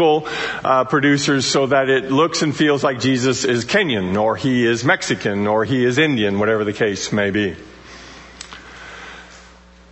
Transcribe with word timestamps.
uh, 0.00 0.84
producers 0.84 1.44
so 1.44 1.66
that 1.66 1.88
it 1.88 2.10
looks 2.10 2.42
and 2.42 2.56
feels 2.56 2.82
like 2.82 3.00
Jesus 3.00 3.44
is 3.44 3.64
Kenyan 3.64 4.20
or 4.20 4.34
he 4.36 4.66
is 4.66 4.84
Mexican 4.84 5.46
or 5.46 5.64
he 5.64 5.84
is 5.84 5.98
Indian, 5.98 6.38
whatever 6.38 6.64
the 6.64 6.72
case 6.72 7.12
may 7.12 7.30
be. 7.30 7.54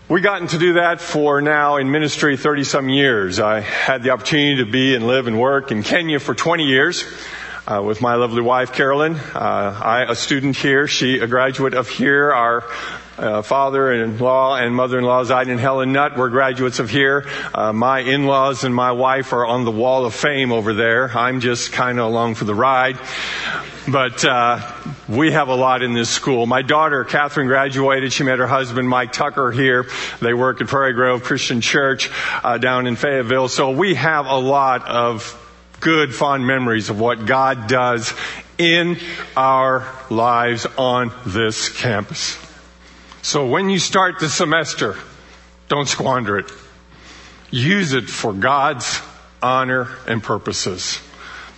We've 0.08 0.22
gotten 0.22 0.48
to 0.48 0.58
do 0.58 0.72
that 0.74 1.02
for 1.02 1.42
now 1.42 1.76
in 1.76 1.90
ministry 1.90 2.38
30 2.38 2.64
some 2.64 2.88
years. 2.88 3.38
I 3.38 3.60
had 3.60 4.03
the 4.03 4.10
opportunity 4.10 4.65
to 4.65 4.71
be 4.71 4.94
and 4.94 5.06
live 5.06 5.26
and 5.26 5.38
work 5.38 5.71
in 5.71 5.83
Kenya 5.83 6.19
for 6.19 6.35
20 6.35 6.65
years. 6.65 7.04
Uh, 7.67 7.83
with 7.83 8.01
my 8.01 8.15
lovely 8.15 8.40
wife 8.40 8.72
Carolyn, 8.72 9.17
uh, 9.17 9.81
I 9.85 10.11
a 10.11 10.15
student 10.15 10.56
here, 10.56 10.88
she 10.88 11.19
a 11.19 11.27
graduate 11.27 11.75
of 11.75 11.87
here. 11.90 12.33
Our 12.33 12.65
uh, 13.19 13.42
father-in-law 13.42 14.56
and 14.56 14.74
mother-in-law, 14.74 15.24
Zaid 15.24 15.48
and 15.48 15.58
Helen 15.58 15.92
Nutt, 15.92 16.16
were 16.16 16.28
graduates 16.28 16.78
of 16.78 16.88
here. 16.88 17.27
Uh, 17.52 17.73
my 17.73 18.01
in-laws 18.01 18.64
and 18.64 18.74
my 18.74 18.92
wife 18.92 19.33
are 19.33 19.45
on 19.45 19.64
the 19.64 19.70
wall 19.70 20.06
of 20.06 20.15
fame 20.15 20.52
over 20.52 20.73
there. 20.73 21.10
I'm 21.16 21.41
just 21.41 21.73
kind 21.73 21.98
of 21.98 22.07
along 22.07 22.37
for 22.37 22.45
the 22.45 22.55
ride. 22.55 22.98
But 23.91 24.24
uh, 24.24 24.70
we 25.09 25.33
have 25.33 25.48
a 25.48 25.55
lot 25.55 25.83
in 25.83 25.95
this 25.95 26.10
school. 26.10 26.46
My 26.46 26.62
daughter, 26.62 27.05
Catherine, 27.05 27.46
graduated. 27.46 28.12
She 28.12 28.23
met 28.23 28.38
her 28.38 28.46
husband, 28.46 28.88
Mike 28.88 29.12
Tucker, 29.12 29.51
here. 29.51 29.87
They 30.21 30.35
work 30.35 30.60
at 30.60 30.66
Prairie 30.66 30.93
Grove 30.93 31.23
Christian 31.24 31.60
Church 31.60 32.10
uh, 32.45 32.59
down 32.59 32.87
in 32.87 32.96
Fayetteville. 32.96 33.48
So 33.48 33.71
we 33.71 33.95
have 33.95 34.27
a 34.27 34.38
lot 34.38 34.87
of 34.87 35.35
good, 35.80 36.15
fond 36.15 36.46
memories 36.46 36.91
of 36.91 37.01
what 37.01 37.24
God 37.24 37.66
does 37.66 38.12
in 38.59 38.98
our 39.37 39.87
lives 40.10 40.66
on 40.77 41.12
this 41.24 41.69
campus. 41.69 42.48
So 43.23 43.47
when 43.47 43.69
you 43.69 43.79
start 43.79 44.21
the 44.21 44.29
semester, 44.29 44.97
don't 45.69 45.89
squander 45.89 46.39
it. 46.39 46.51
Use 47.51 47.93
it 47.93 48.09
for 48.09 48.33
God's 48.33 49.01
honor 49.43 49.89
and 50.07 50.23
purposes 50.23 51.01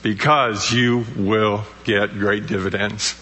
because 0.03 0.73
you 0.73 1.05
will 1.17 1.65
get 1.85 2.19
great 2.19 2.47
dividends. 2.47 3.15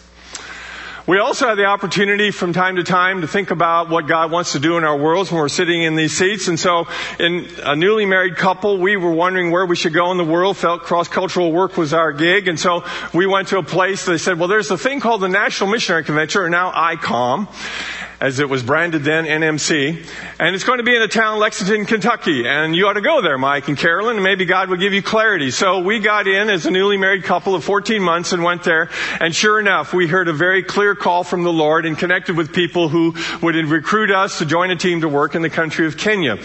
We 1.07 1.19
also 1.19 1.49
have 1.49 1.57
the 1.57 1.65
opportunity 1.65 2.31
from 2.31 2.53
time 2.53 2.77
to 2.77 2.85
time 2.85 3.23
to 3.23 3.27
think 3.27 3.51
about 3.51 3.89
what 3.89 4.07
God 4.07 4.31
wants 4.31 4.53
to 4.53 4.59
do 4.59 4.77
in 4.77 4.85
our 4.85 4.97
worlds 4.97 5.33
when 5.33 5.41
we're 5.41 5.49
sitting 5.49 5.83
in 5.83 5.97
these 5.97 6.15
seats. 6.15 6.49
And 6.49 6.61
so 6.61 6.87
in 7.19 7.49
a 7.63 7.75
newly 7.75 8.05
married 8.05 8.37
couple, 8.37 8.77
we 8.77 8.99
were 8.99 9.13
wondering 9.13 9.51
where 9.51 9.65
we 9.65 9.75
should 9.75 9.95
go 9.95 10.13
in 10.13 10.19
the 10.19 10.25
world, 10.25 10.59
felt 10.59 10.83
cross-cultural 10.83 11.51
work 11.51 11.79
was 11.79 11.95
our 11.95 12.13
gig. 12.13 12.47
And 12.47 12.61
so 12.61 12.85
we 13.15 13.25
went 13.27 13.49
to 13.49 13.59
a 13.59 13.63
place, 13.63 14.05
they 14.05 14.19
said, 14.19 14.39
well, 14.39 14.49
there's 14.49 14.71
a 14.71 14.77
thing 14.77 15.01
called 15.01 15.23
the 15.23 15.29
National 15.29 15.71
Missionary 15.71 16.05
Convention, 16.05 16.43
or 16.43 16.51
now 16.51 16.73
ICOM 16.73 17.49
as 18.21 18.41
it 18.41 18.49
was 18.49 18.63
branded 18.63 19.05
then, 19.05 19.25
NMC. 19.25 20.05
And 20.41 20.55
it's 20.55 20.65
going 20.65 20.79
to 20.79 20.85
be 20.85 20.95
in 20.95 21.03
a 21.03 21.09
town, 21.09 21.39
Lexington, 21.39 21.87
Kentucky. 21.87 22.47
And 22.49 22.75
you 22.75 22.87
ought 22.87 22.95
to 22.95 23.01
go 23.01 23.23
there, 23.23 23.39
Mike 23.39 23.69
and 23.69 23.79
Carolyn, 23.79 24.17
and 24.17 24.25
maybe 24.25 24.45
God 24.45 24.69
will 24.69 24.77
give 24.77 24.93
you 24.93 25.03
clarity. 25.03 25.51
So 25.51 25.81
we 25.81 26.01
got 26.01 26.27
in 26.27 26.51
as 26.51 26.67
a 26.67 26.71
newly 26.71 26.97
married 26.97 27.25
couple 27.25 27.55
of 27.55 27.63
14 27.63 28.03
months 28.03 28.33
and 28.33 28.43
went 28.43 28.65
there. 28.65 28.91
And 29.21 29.35
sure 29.35 29.61
enough, 29.61 29.95
we 29.95 30.09
heard 30.09 30.29
a 30.29 30.33
very 30.33 30.63
clear 30.63 30.95
call 30.95 31.23
from 31.23 31.45
the 31.45 31.53
Lord 31.53 31.87
and 31.87 31.97
connected 31.97 32.37
with 32.37 32.53
people 32.53 32.89
who 32.89 33.15
would 33.41 33.55
recruit 33.55 34.11
us 34.11 34.39
to 34.39 34.47
join 34.47 34.71
a 34.71 34.77
team 34.77 35.03
to 35.03 35.09
work 35.09 35.35
in 35.35 35.43
the 35.43 35.51
country 35.51 35.87
of 35.87 35.97
Kenya. 35.97 36.39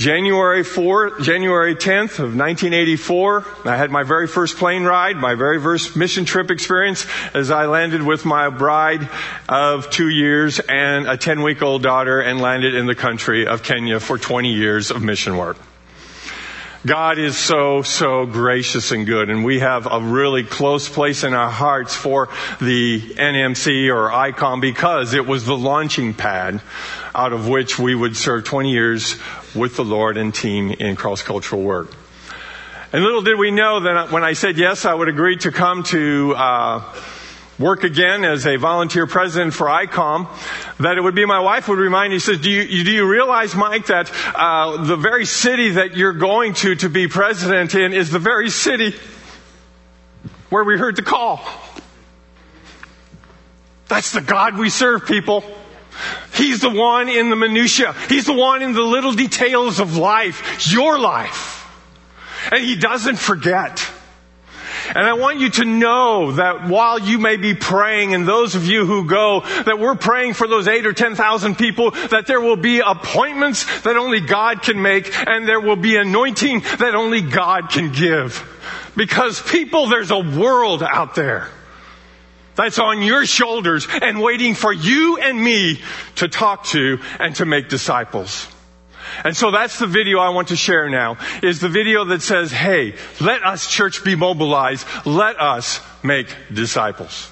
January 0.00 0.64
4, 0.64 1.20
January 1.20 1.74
10th 1.74 2.20
of 2.20 2.34
1984, 2.34 3.44
I 3.66 3.76
had 3.76 3.90
my 3.90 4.02
very 4.02 4.26
first 4.26 4.56
plane 4.56 4.84
ride, 4.84 5.18
my 5.18 5.34
very 5.34 5.60
first 5.60 5.94
mission 5.94 6.24
trip 6.24 6.50
experience 6.50 7.06
as 7.34 7.50
I 7.50 7.66
landed 7.66 8.02
with 8.02 8.24
my 8.24 8.48
bride 8.48 9.06
of 9.46 9.90
two 9.90 10.08
years 10.08 10.58
and 10.58 11.06
a 11.06 11.18
10 11.18 11.42
week 11.42 11.60
old 11.60 11.82
daughter 11.82 12.18
and 12.18 12.40
landed 12.40 12.74
in 12.74 12.86
the 12.86 12.94
country 12.94 13.46
of 13.46 13.62
Kenya 13.62 14.00
for 14.00 14.16
20 14.16 14.54
years 14.54 14.90
of 14.90 15.02
mission 15.02 15.36
work. 15.36 15.58
God 16.86 17.18
is 17.18 17.36
so, 17.36 17.82
so 17.82 18.24
gracious 18.24 18.92
and 18.92 19.04
good, 19.04 19.28
and 19.28 19.44
we 19.44 19.60
have 19.60 19.86
a 19.86 20.00
really 20.00 20.44
close 20.44 20.88
place 20.88 21.24
in 21.24 21.34
our 21.34 21.50
hearts 21.50 21.94
for 21.94 22.30
the 22.58 23.02
NMC 23.18 23.94
or 23.94 24.08
ICOM 24.08 24.62
because 24.62 25.12
it 25.12 25.26
was 25.26 25.44
the 25.44 25.54
launching 25.54 26.14
pad 26.14 26.62
out 27.14 27.32
of 27.32 27.48
which 27.48 27.78
we 27.78 27.94
would 27.94 28.16
serve 28.16 28.44
20 28.44 28.70
years 28.70 29.16
with 29.54 29.76
the 29.76 29.84
Lord 29.84 30.16
and 30.16 30.34
team 30.34 30.70
in 30.70 30.96
cross-cultural 30.96 31.62
work. 31.62 31.92
And 32.92 33.04
little 33.04 33.22
did 33.22 33.38
we 33.38 33.50
know 33.50 33.80
that 33.80 34.10
when 34.10 34.24
I 34.24 34.32
said 34.32 34.58
yes, 34.58 34.84
I 34.84 34.94
would 34.94 35.08
agree 35.08 35.36
to 35.38 35.52
come 35.52 35.84
to 35.84 36.34
uh, 36.36 36.94
work 37.60 37.84
again 37.84 38.24
as 38.24 38.46
a 38.46 38.56
volunteer 38.56 39.06
president 39.06 39.54
for 39.54 39.66
ICOM, 39.66 40.28
that 40.78 40.96
it 40.96 41.00
would 41.00 41.14
be 41.14 41.24
my 41.24 41.40
wife 41.40 41.68
would 41.68 41.78
remind 41.78 42.12
me, 42.12 42.18
she 42.18 42.32
says, 42.32 42.40
do 42.40 42.50
you, 42.50 42.84
do 42.84 42.90
you 42.90 43.08
realize, 43.08 43.54
Mike, 43.54 43.86
that 43.86 44.10
uh, 44.34 44.82
the 44.84 44.96
very 44.96 45.26
city 45.26 45.72
that 45.72 45.96
you're 45.96 46.14
going 46.14 46.54
to 46.54 46.74
to 46.76 46.88
be 46.88 47.06
president 47.06 47.74
in 47.74 47.92
is 47.92 48.10
the 48.10 48.18
very 48.18 48.50
city 48.50 48.94
where 50.48 50.64
we 50.64 50.76
heard 50.76 50.96
the 50.96 51.02
call? 51.02 51.40
That's 53.88 54.12
the 54.12 54.20
God 54.20 54.56
we 54.56 54.70
serve, 54.70 55.06
people. 55.06 55.44
He's 56.34 56.60
the 56.60 56.70
one 56.70 57.08
in 57.08 57.30
the 57.30 57.36
minutia. 57.36 57.94
He's 58.08 58.26
the 58.26 58.32
one 58.32 58.62
in 58.62 58.72
the 58.72 58.82
little 58.82 59.12
details 59.12 59.80
of 59.80 59.96
life, 59.96 60.72
your 60.72 60.98
life. 60.98 61.66
And 62.50 62.64
he 62.64 62.76
doesn't 62.76 63.18
forget. 63.18 63.84
And 64.88 65.06
I 65.06 65.12
want 65.12 65.38
you 65.38 65.50
to 65.50 65.64
know 65.64 66.32
that 66.32 66.66
while 66.68 66.98
you 66.98 67.18
may 67.18 67.36
be 67.36 67.54
praying, 67.54 68.14
and 68.14 68.26
those 68.26 68.54
of 68.54 68.66
you 68.66 68.86
who 68.86 69.04
go, 69.04 69.40
that 69.40 69.78
we're 69.78 69.94
praying 69.94 70.34
for 70.34 70.48
those 70.48 70.66
eight 70.66 70.86
or 70.86 70.92
ten 70.92 71.14
thousand 71.14 71.58
people, 71.58 71.92
that 71.92 72.26
there 72.26 72.40
will 72.40 72.56
be 72.56 72.80
appointments 72.80 73.82
that 73.82 73.96
only 73.96 74.20
God 74.20 74.62
can 74.62 74.82
make, 74.82 75.14
and 75.28 75.46
there 75.46 75.60
will 75.60 75.76
be 75.76 75.96
anointing 75.96 76.60
that 76.78 76.94
only 76.94 77.20
God 77.20 77.70
can 77.70 77.92
give. 77.92 78.46
Because 78.96 79.40
people, 79.40 79.86
there's 79.86 80.10
a 80.10 80.18
world 80.18 80.82
out 80.82 81.14
there 81.14 81.48
that's 82.60 82.78
on 82.78 83.02
your 83.02 83.26
shoulders 83.26 83.88
and 84.02 84.20
waiting 84.20 84.54
for 84.54 84.72
you 84.72 85.18
and 85.18 85.42
me 85.42 85.80
to 86.16 86.28
talk 86.28 86.64
to 86.66 86.98
and 87.18 87.34
to 87.36 87.46
make 87.46 87.68
disciples. 87.68 88.46
And 89.24 89.36
so 89.36 89.50
that's 89.50 89.78
the 89.78 89.86
video 89.86 90.18
I 90.18 90.28
want 90.30 90.48
to 90.48 90.56
share 90.56 90.88
now, 90.88 91.16
is 91.42 91.60
the 91.60 91.68
video 91.68 92.04
that 92.06 92.22
says, 92.22 92.52
hey, 92.52 92.94
let 93.20 93.42
us 93.42 93.68
church 93.68 94.04
be 94.04 94.14
mobilized. 94.14 94.86
Let 95.04 95.40
us 95.40 95.80
make 96.02 96.28
disciples. 96.52 97.30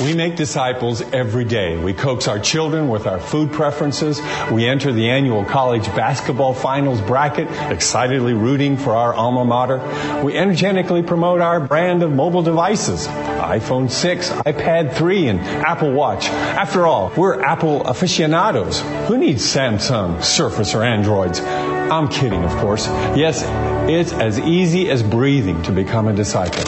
We 0.00 0.12
make 0.12 0.34
disciples 0.34 1.02
every 1.12 1.44
day. 1.44 1.76
We 1.76 1.92
coax 1.92 2.26
our 2.26 2.40
children 2.40 2.88
with 2.88 3.06
our 3.06 3.20
food 3.20 3.52
preferences. 3.52 4.20
We 4.50 4.66
enter 4.66 4.92
the 4.92 5.08
annual 5.08 5.44
college 5.44 5.86
basketball 5.94 6.52
finals 6.52 7.00
bracket, 7.00 7.48
excitedly 7.70 8.34
rooting 8.34 8.76
for 8.76 8.96
our 8.96 9.14
alma 9.14 9.44
mater. 9.44 9.78
We 10.24 10.36
energetically 10.36 11.04
promote 11.04 11.40
our 11.40 11.60
brand 11.60 12.02
of 12.02 12.10
mobile 12.10 12.42
devices 12.42 13.06
iPhone 13.06 13.90
6, 13.90 14.30
iPad 14.30 14.94
3, 14.94 15.28
and 15.28 15.40
Apple 15.40 15.92
Watch. 15.92 16.26
After 16.26 16.86
all, 16.86 17.12
we're 17.16 17.42
Apple 17.42 17.82
aficionados. 17.86 18.80
Who 19.06 19.18
needs 19.18 19.44
Samsung, 19.44 20.24
Surface, 20.24 20.74
or 20.74 20.82
Androids? 20.82 21.40
I'm 21.40 22.08
kidding, 22.08 22.42
of 22.42 22.50
course. 22.56 22.86
Yes, 23.14 23.42
it's 23.88 24.12
as 24.12 24.38
easy 24.40 24.90
as 24.90 25.02
breathing 25.02 25.62
to 25.64 25.72
become 25.72 26.08
a 26.08 26.12
disciple 26.14 26.62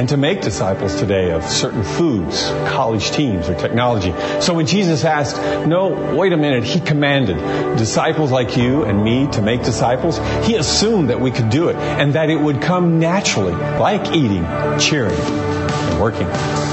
and 0.00 0.08
to 0.08 0.16
make 0.16 0.40
disciples 0.40 0.94
today 0.98 1.30
of 1.30 1.44
certain 1.44 1.84
foods, 1.84 2.48
college 2.68 3.10
teams, 3.10 3.50
or 3.50 3.54
technology. 3.54 4.14
So 4.40 4.54
when 4.54 4.64
Jesus 4.64 5.04
asked, 5.04 5.36
no, 5.66 6.16
wait 6.16 6.32
a 6.32 6.38
minute, 6.38 6.64
he 6.64 6.80
commanded 6.80 7.36
disciples 7.76 8.30
like 8.30 8.56
you 8.56 8.84
and 8.84 9.04
me 9.04 9.26
to 9.32 9.42
make 9.42 9.62
disciples, 9.62 10.16
he 10.46 10.56
assumed 10.56 11.10
that 11.10 11.20
we 11.20 11.30
could 11.30 11.50
do 11.50 11.68
it 11.68 11.76
and 11.76 12.14
that 12.14 12.30
it 12.30 12.40
would 12.40 12.62
come 12.62 12.98
naturally, 12.98 13.52
like 13.52 14.16
eating, 14.16 14.46
cheering, 14.78 15.20
and 15.20 16.00
working. 16.00 16.69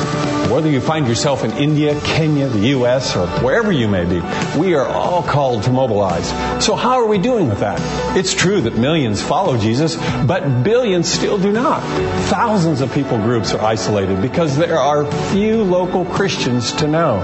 Whether 0.58 0.72
you 0.72 0.82
find 0.82 1.08
yourself 1.08 1.44
in 1.44 1.52
India, 1.52 2.02
Kenya, 2.02 2.48
the 2.48 2.70
U.S., 2.70 3.16
or 3.16 3.28
wherever 3.44 3.72
you 3.72 3.88
may 3.88 4.06
be, 4.06 4.22
we 4.58 4.74
are 4.74 4.88
all 4.88 5.22
called 5.22 5.62
to 5.66 5.72
mobilize. 5.72 6.28
So 6.66 6.76
how 6.76 6.94
are 6.94 7.06
we 7.06 7.20
doing 7.20 7.48
with 7.48 7.60
that? 7.60 7.80
It's 8.18 8.34
true 8.34 8.62
that 8.62 8.76
millions 8.76 9.22
follow 9.22 9.60
Jesus, 9.60 9.96
but 10.26 10.64
billions 10.64 11.08
still 11.08 11.38
do 11.38 11.52
not. 11.52 11.84
Thousands 12.24 12.82
of 12.82 12.92
people 12.92 13.20
groups 13.20 13.54
are 13.54 13.62
isolated 13.62 14.20
because 14.20 14.58
there 14.58 14.80
are 14.80 15.06
few 15.30 15.64
local 15.64 16.06
Christians 16.06 16.74
to 16.74 16.88
know, 16.88 17.20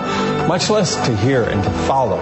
much 0.48 0.70
less 0.70 0.96
to 1.08 1.16
hear 1.18 1.44
and 1.44 1.64
to 1.64 1.70
follow. 1.70 2.20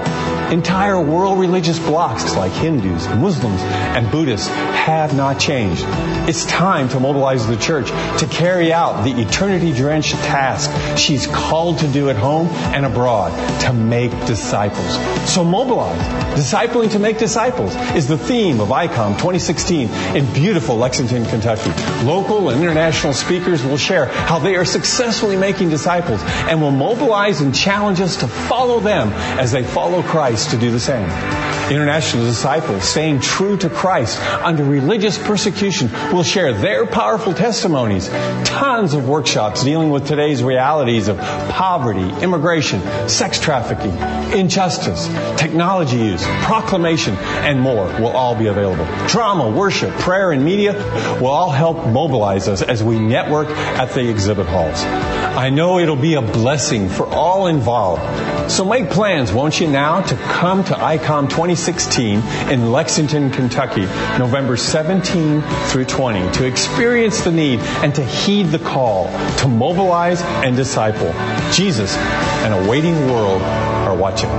Entire 0.51 0.99
world 0.99 1.39
religious 1.39 1.79
blocks 1.79 2.35
like 2.35 2.51
Hindus, 2.51 3.07
Muslims, 3.15 3.61
and 3.61 4.09
Buddhists 4.11 4.47
have 4.47 5.15
not 5.15 5.39
changed. 5.39 5.85
It's 6.27 6.45
time 6.45 6.89
to 6.89 6.99
mobilize 6.99 7.47
the 7.47 7.57
church 7.57 7.87
to 8.19 8.27
carry 8.29 8.73
out 8.73 9.03
the 9.03 9.21
eternity 9.21 9.71
drenched 9.71 10.15
task 10.15 10.71
she's 10.97 11.25
called 11.27 11.79
to 11.79 11.87
do 11.87 12.09
at 12.09 12.15
home 12.15 12.47
and 12.73 12.85
abroad 12.85 13.31
to 13.61 13.73
make 13.73 14.11
disciples. 14.25 14.97
So 15.25 15.43
mobilize. 15.43 15.99
Discipling 16.37 16.91
to 16.91 16.99
make 16.99 17.17
disciples 17.17 17.75
is 17.95 18.07
the 18.07 18.17
theme 18.17 18.59
of 18.59 18.69
ICOM 18.69 19.13
2016 19.13 19.89
in 20.15 20.33
beautiful 20.33 20.75
Lexington, 20.75 21.25
Kentucky. 21.25 21.71
Local 22.05 22.49
and 22.49 22.61
international 22.61 23.13
speakers 23.13 23.63
will 23.63 23.77
share 23.77 24.05
how 24.05 24.39
they 24.39 24.55
are 24.55 24.65
successfully 24.65 25.37
making 25.37 25.69
disciples 25.69 26.21
and 26.23 26.61
will 26.61 26.71
mobilize 26.71 27.41
and 27.41 27.55
challenge 27.55 28.01
us 28.01 28.17
to 28.17 28.27
follow 28.27 28.79
them 28.79 29.09
as 29.39 29.51
they 29.51 29.63
follow 29.63 30.01
Christ 30.01 30.51
to 30.51 30.57
do 30.57 30.71
the 30.71 30.79
same. 30.79 31.60
International 31.71 32.25
disciples 32.25 32.83
staying 32.83 33.21
true 33.21 33.55
to 33.55 33.69
Christ 33.69 34.19
under 34.43 34.61
religious 34.61 35.17
persecution 35.17 35.89
will 36.11 36.21
share 36.21 36.51
their 36.51 36.85
powerful 36.85 37.33
testimonies. 37.33 38.09
Tons 38.43 38.93
of 38.93 39.07
workshops 39.07 39.63
dealing 39.63 39.89
with 39.89 40.05
today's 40.05 40.43
realities 40.43 41.07
of 41.07 41.17
poverty, 41.17 42.09
immigration, 42.21 42.81
sex 43.07 43.39
trafficking, 43.39 43.93
injustice, 44.37 45.07
technology 45.39 45.95
use, 45.95 46.25
proclamation, 46.41 47.15
and 47.15 47.57
more 47.61 47.85
will 48.01 48.07
all 48.07 48.35
be 48.35 48.47
available. 48.47 48.85
Drama, 49.07 49.49
worship, 49.49 49.91
prayer, 49.91 50.33
and 50.33 50.43
media 50.43 50.73
will 51.21 51.27
all 51.27 51.51
help 51.51 51.87
mobilize 51.87 52.49
us 52.49 52.61
as 52.61 52.83
we 52.83 52.99
network 52.99 53.47
at 53.47 53.93
the 53.93 54.09
exhibit 54.09 54.47
halls. 54.47 54.83
I 54.83 55.49
know 55.49 55.79
it'll 55.79 55.95
be 55.95 56.15
a 56.15 56.21
blessing 56.21 56.89
for 56.89 57.07
all 57.07 57.47
involved. 57.47 58.51
So 58.51 58.65
make 58.65 58.89
plans, 58.89 59.31
won't 59.31 59.61
you 59.61 59.67
now, 59.67 60.01
to 60.01 60.15
come 60.15 60.65
to 60.65 60.73
ICOM 60.73 61.29
2016 61.65 62.51
in 62.51 62.71
Lexington, 62.71 63.29
Kentucky, 63.29 63.81
November 64.17 64.57
17 64.57 65.41
through 65.67 65.85
20, 65.85 66.31
to 66.31 66.45
experience 66.45 67.21
the 67.21 67.31
need 67.31 67.59
and 67.83 67.93
to 67.93 68.03
heed 68.03 68.47
the 68.47 68.57
call 68.57 69.05
to 69.37 69.47
mobilize 69.47 70.21
and 70.43 70.55
disciple. 70.55 71.13
Jesus 71.51 71.95
and 71.95 72.53
a 72.53 72.69
waiting 72.69 72.95
world 73.11 73.41
are 73.43 73.95
watching. 73.95 74.29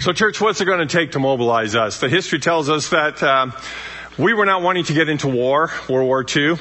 So, 0.00 0.12
church, 0.12 0.40
what's 0.40 0.60
it 0.60 0.64
going 0.64 0.86
to 0.86 0.86
take 0.86 1.12
to 1.12 1.18
mobilize 1.18 1.74
us? 1.74 1.98
The 1.98 2.08
history 2.08 2.38
tells 2.38 2.70
us 2.70 2.90
that 2.90 3.20
uh, 3.20 3.50
we 4.16 4.32
were 4.32 4.46
not 4.46 4.62
wanting 4.62 4.84
to 4.84 4.94
get 4.94 5.08
into 5.08 5.26
war, 5.26 5.72
World 5.88 6.06
War 6.06 6.24
II. 6.24 6.56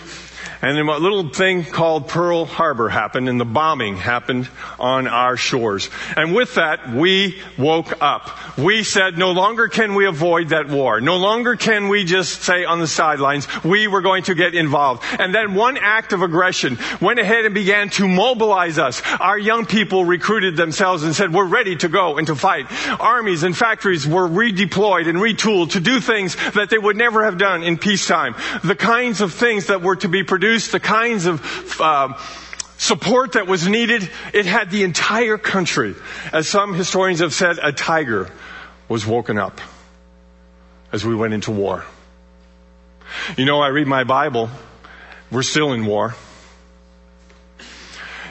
And 0.61 0.75
then 0.75 0.87
a 0.87 0.97
little 0.97 1.29
thing 1.29 1.63
called 1.63 2.07
Pearl 2.07 2.45
Harbor 2.45 2.89
happened 2.89 3.29
and 3.29 3.39
the 3.39 3.45
bombing 3.45 3.95
happened 3.95 4.49
on 4.79 5.07
our 5.07 5.37
shores. 5.37 5.89
And 6.15 6.33
with 6.33 6.55
that, 6.55 6.89
we 6.89 7.39
woke 7.57 8.01
up. 8.01 8.57
We 8.57 8.83
said 8.83 9.19
no 9.19 9.31
longer 9.31 9.67
can 9.67 9.93
we 9.93 10.07
avoid 10.07 10.49
that 10.49 10.67
war. 10.67 10.99
No 10.99 11.17
longer 11.17 11.55
can 11.55 11.89
we 11.89 12.05
just 12.05 12.41
say 12.41 12.65
on 12.65 12.79
the 12.79 12.87
sidelines, 12.87 13.47
we 13.63 13.87
were 13.87 14.01
going 14.01 14.23
to 14.23 14.35
get 14.35 14.55
involved. 14.55 15.03
And 15.19 15.33
then 15.33 15.53
one 15.53 15.77
act 15.77 16.11
of 16.11 16.23
aggression 16.23 16.79
went 17.01 17.19
ahead 17.19 17.45
and 17.45 17.53
began 17.53 17.89
to 17.91 18.07
mobilize 18.07 18.79
us. 18.79 19.03
Our 19.19 19.37
young 19.37 19.67
people 19.67 20.05
recruited 20.05 20.55
themselves 20.55 21.03
and 21.03 21.15
said, 21.15 21.31
we're 21.31 21.45
ready 21.45 21.75
to 21.77 21.87
go 21.87 22.17
and 22.17 22.25
to 22.27 22.35
fight. 22.35 22.65
Armies 22.99 23.43
and 23.43 23.55
factories 23.55 24.07
were 24.07 24.27
redeployed 24.27 25.07
and 25.07 25.19
retooled 25.19 25.71
to 25.71 25.79
do 25.79 25.99
things 25.99 26.35
that 26.53 26.71
they 26.71 26.79
would 26.79 26.97
never 26.97 27.25
have 27.25 27.37
done 27.37 27.61
in 27.61 27.77
peacetime. 27.77 28.35
The 28.63 28.75
kinds 28.75 29.21
of 29.21 29.33
things 29.33 29.67
that 29.67 29.83
were 29.83 29.97
to 29.97 30.07
be 30.07 30.23
produced 30.23 30.46
the 30.55 30.79
kinds 30.79 31.25
of 31.25 31.81
uh, 31.81 32.13
support 32.77 33.33
that 33.33 33.47
was 33.47 33.67
needed. 33.67 34.09
It 34.33 34.45
had 34.45 34.71
the 34.71 34.83
entire 34.83 35.37
country, 35.37 35.95
as 36.31 36.47
some 36.47 36.73
historians 36.73 37.19
have 37.19 37.33
said, 37.33 37.57
a 37.61 37.71
tiger 37.71 38.29
was 38.87 39.05
woken 39.05 39.37
up 39.37 39.59
as 40.91 41.05
we 41.05 41.15
went 41.15 41.33
into 41.33 41.51
war. 41.51 41.83
You 43.37 43.45
know, 43.45 43.59
I 43.59 43.67
read 43.67 43.87
my 43.87 44.03
Bible. 44.03 44.49
We're 45.31 45.43
still 45.43 45.73
in 45.73 45.85
war. 45.85 46.15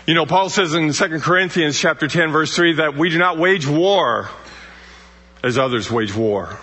You 0.06 0.14
know, 0.14 0.24
Paul 0.24 0.48
says 0.48 0.72
in 0.72 0.92
2 0.92 1.20
Corinthians 1.20 1.78
chapter 1.78 2.06
10 2.06 2.30
verse 2.30 2.54
3 2.54 2.74
that 2.74 2.96
we 2.96 3.10
do 3.10 3.18
not 3.18 3.38
wage 3.38 3.66
war 3.66 4.30
as 5.42 5.58
others 5.58 5.90
wage 5.90 6.14
war. 6.14 6.58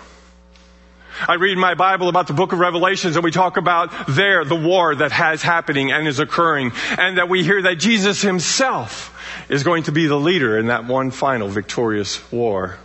I 1.28 1.34
read 1.34 1.56
my 1.56 1.74
Bible 1.74 2.08
about 2.08 2.26
the 2.26 2.32
book 2.32 2.52
of 2.52 2.58
Revelations 2.58 3.16
and 3.16 3.24
we 3.24 3.30
talk 3.30 3.56
about 3.56 3.92
there 4.08 4.44
the 4.44 4.56
war 4.56 4.94
that 4.94 5.12
has 5.12 5.42
happening 5.42 5.92
and 5.92 6.08
is 6.08 6.18
occurring 6.18 6.72
and 6.98 7.18
that 7.18 7.28
we 7.28 7.44
hear 7.44 7.62
that 7.62 7.76
Jesus 7.76 8.20
himself 8.20 9.10
is 9.48 9.62
going 9.62 9.84
to 9.84 9.92
be 9.92 10.06
the 10.06 10.18
leader 10.18 10.58
in 10.58 10.66
that 10.66 10.86
one 10.86 11.10
final 11.10 11.48
victorious 11.48 12.20
war. 12.32 12.78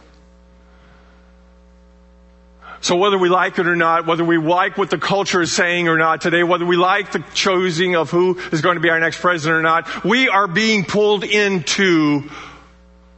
So 2.81 2.95
whether 2.95 3.17
we 3.17 3.29
like 3.29 3.59
it 3.59 3.67
or 3.67 3.75
not, 3.75 4.05
whether 4.05 4.23
we 4.23 4.37
like 4.37 4.77
what 4.77 4.89
the 4.89 4.97
culture 4.97 5.41
is 5.41 5.51
saying 5.51 5.89
or 5.89 5.97
not 5.97 6.21
today, 6.21 6.43
whether 6.43 6.65
we 6.65 6.77
like 6.77 7.11
the 7.11 7.23
choosing 7.33 7.95
of 7.95 8.09
who 8.09 8.39
is 8.51 8.61
going 8.61 8.75
to 8.75 8.81
be 8.81 8.89
our 8.89 8.99
next 8.99 9.19
president 9.19 9.59
or 9.59 9.63
not, 9.63 10.05
we 10.05 10.29
are 10.29 10.47
being 10.47 10.85
pulled 10.85 11.23
into 11.25 12.29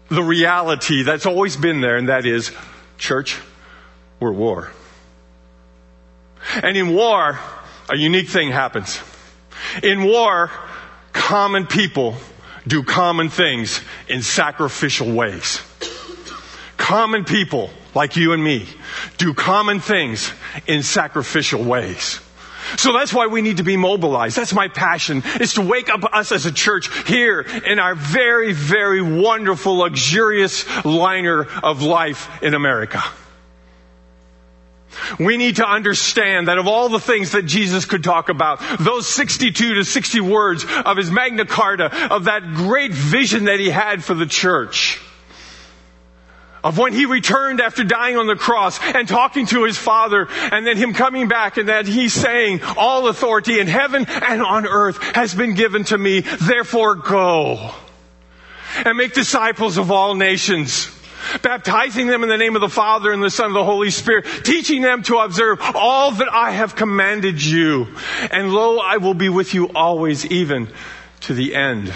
the 0.09 0.23
reality 0.23 1.03
that's 1.03 1.25
always 1.25 1.55
been 1.57 1.79
there 1.79 1.97
and 1.97 2.09
that 2.09 2.25
is, 2.25 2.51
church, 2.97 3.39
we're 4.19 4.31
war. 4.31 4.71
And 6.63 6.75
in 6.77 6.93
war, 6.93 7.39
a 7.89 7.97
unique 7.97 8.29
thing 8.29 8.51
happens. 8.51 8.99
In 9.83 10.03
war, 10.03 10.51
common 11.13 11.67
people 11.67 12.15
do 12.67 12.83
common 12.83 13.29
things 13.29 13.81
in 14.07 14.21
sacrificial 14.21 15.11
ways. 15.11 15.61
Common 16.77 17.25
people, 17.25 17.69
like 17.93 18.15
you 18.15 18.33
and 18.33 18.43
me, 18.43 18.67
do 19.17 19.33
common 19.33 19.79
things 19.79 20.31
in 20.67 20.83
sacrificial 20.83 21.63
ways. 21.63 22.19
So 22.77 22.93
that's 22.93 23.13
why 23.13 23.27
we 23.27 23.41
need 23.41 23.57
to 23.57 23.63
be 23.63 23.77
mobilized. 23.77 24.37
That's 24.37 24.53
my 24.53 24.67
passion, 24.67 25.23
is 25.39 25.55
to 25.55 25.61
wake 25.61 25.89
up 25.89 26.03
us 26.13 26.31
as 26.31 26.45
a 26.45 26.51
church 26.51 26.89
here 27.07 27.41
in 27.41 27.79
our 27.79 27.95
very, 27.95 28.53
very 28.53 29.01
wonderful, 29.01 29.77
luxurious 29.77 30.65
liner 30.85 31.47
of 31.63 31.81
life 31.81 32.29
in 32.41 32.53
America. 32.53 33.03
We 35.19 35.37
need 35.37 35.57
to 35.57 35.67
understand 35.67 36.47
that 36.47 36.57
of 36.57 36.67
all 36.67 36.89
the 36.89 36.99
things 36.99 37.31
that 37.31 37.43
Jesus 37.43 37.85
could 37.85 38.03
talk 38.03 38.29
about, 38.29 38.61
those 38.79 39.07
62 39.07 39.75
to 39.75 39.85
60 39.85 40.21
words 40.21 40.65
of 40.85 40.97
his 40.97 41.11
Magna 41.11 41.45
Carta, 41.45 42.13
of 42.13 42.25
that 42.25 42.53
great 42.53 42.91
vision 42.91 43.45
that 43.45 43.59
he 43.59 43.69
had 43.69 44.03
for 44.03 44.13
the 44.13 44.25
church, 44.25 44.99
of 46.63 46.77
when 46.77 46.93
he 46.93 47.05
returned 47.05 47.59
after 47.59 47.83
dying 47.83 48.17
on 48.17 48.27
the 48.27 48.35
cross 48.35 48.79
and 48.81 49.07
talking 49.07 49.45
to 49.47 49.63
his 49.63 49.77
father 49.77 50.27
and 50.29 50.65
then 50.65 50.77
him 50.77 50.93
coming 50.93 51.27
back 51.27 51.57
and 51.57 51.69
that 51.69 51.87
he's 51.87 52.13
saying 52.13 52.61
all 52.77 53.07
authority 53.07 53.59
in 53.59 53.67
heaven 53.67 54.05
and 54.07 54.43
on 54.43 54.67
earth 54.67 55.01
has 55.15 55.33
been 55.33 55.55
given 55.55 55.83
to 55.85 55.97
me. 55.97 56.19
Therefore 56.19 56.95
go 56.95 57.71
and 58.85 58.95
make 58.95 59.13
disciples 59.13 59.77
of 59.77 59.89
all 59.89 60.13
nations 60.13 60.95
baptizing 61.41 62.07
them 62.07 62.23
in 62.23 62.29
the 62.29 62.37
name 62.37 62.55
of 62.55 62.61
the 62.61 62.69
Father 62.69 63.11
and 63.11 63.21
the 63.21 63.29
Son 63.29 63.47
and 63.47 63.55
the 63.55 63.63
Holy 63.63 63.89
Spirit, 63.89 64.25
teaching 64.43 64.81
them 64.81 65.03
to 65.03 65.17
observe 65.17 65.59
all 65.75 66.11
that 66.11 66.31
I 66.31 66.51
have 66.51 66.75
commanded 66.75 67.43
you. 67.43 67.87
And 68.31 68.53
lo, 68.53 68.79
I 68.79 68.97
will 68.97 69.13
be 69.13 69.29
with 69.29 69.53
you 69.53 69.69
always, 69.69 70.25
even 70.25 70.69
to 71.21 71.33
the 71.33 71.55
end 71.55 71.93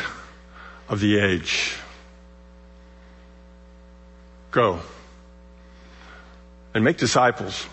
of 0.88 1.00
the 1.00 1.20
age. 1.20 1.75
Go 4.51 4.80
and 6.74 6.84
make 6.84 6.98
disciples. 6.98 7.65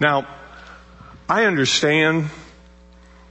Now, 0.00 0.26
I 1.28 1.44
understand 1.44 2.30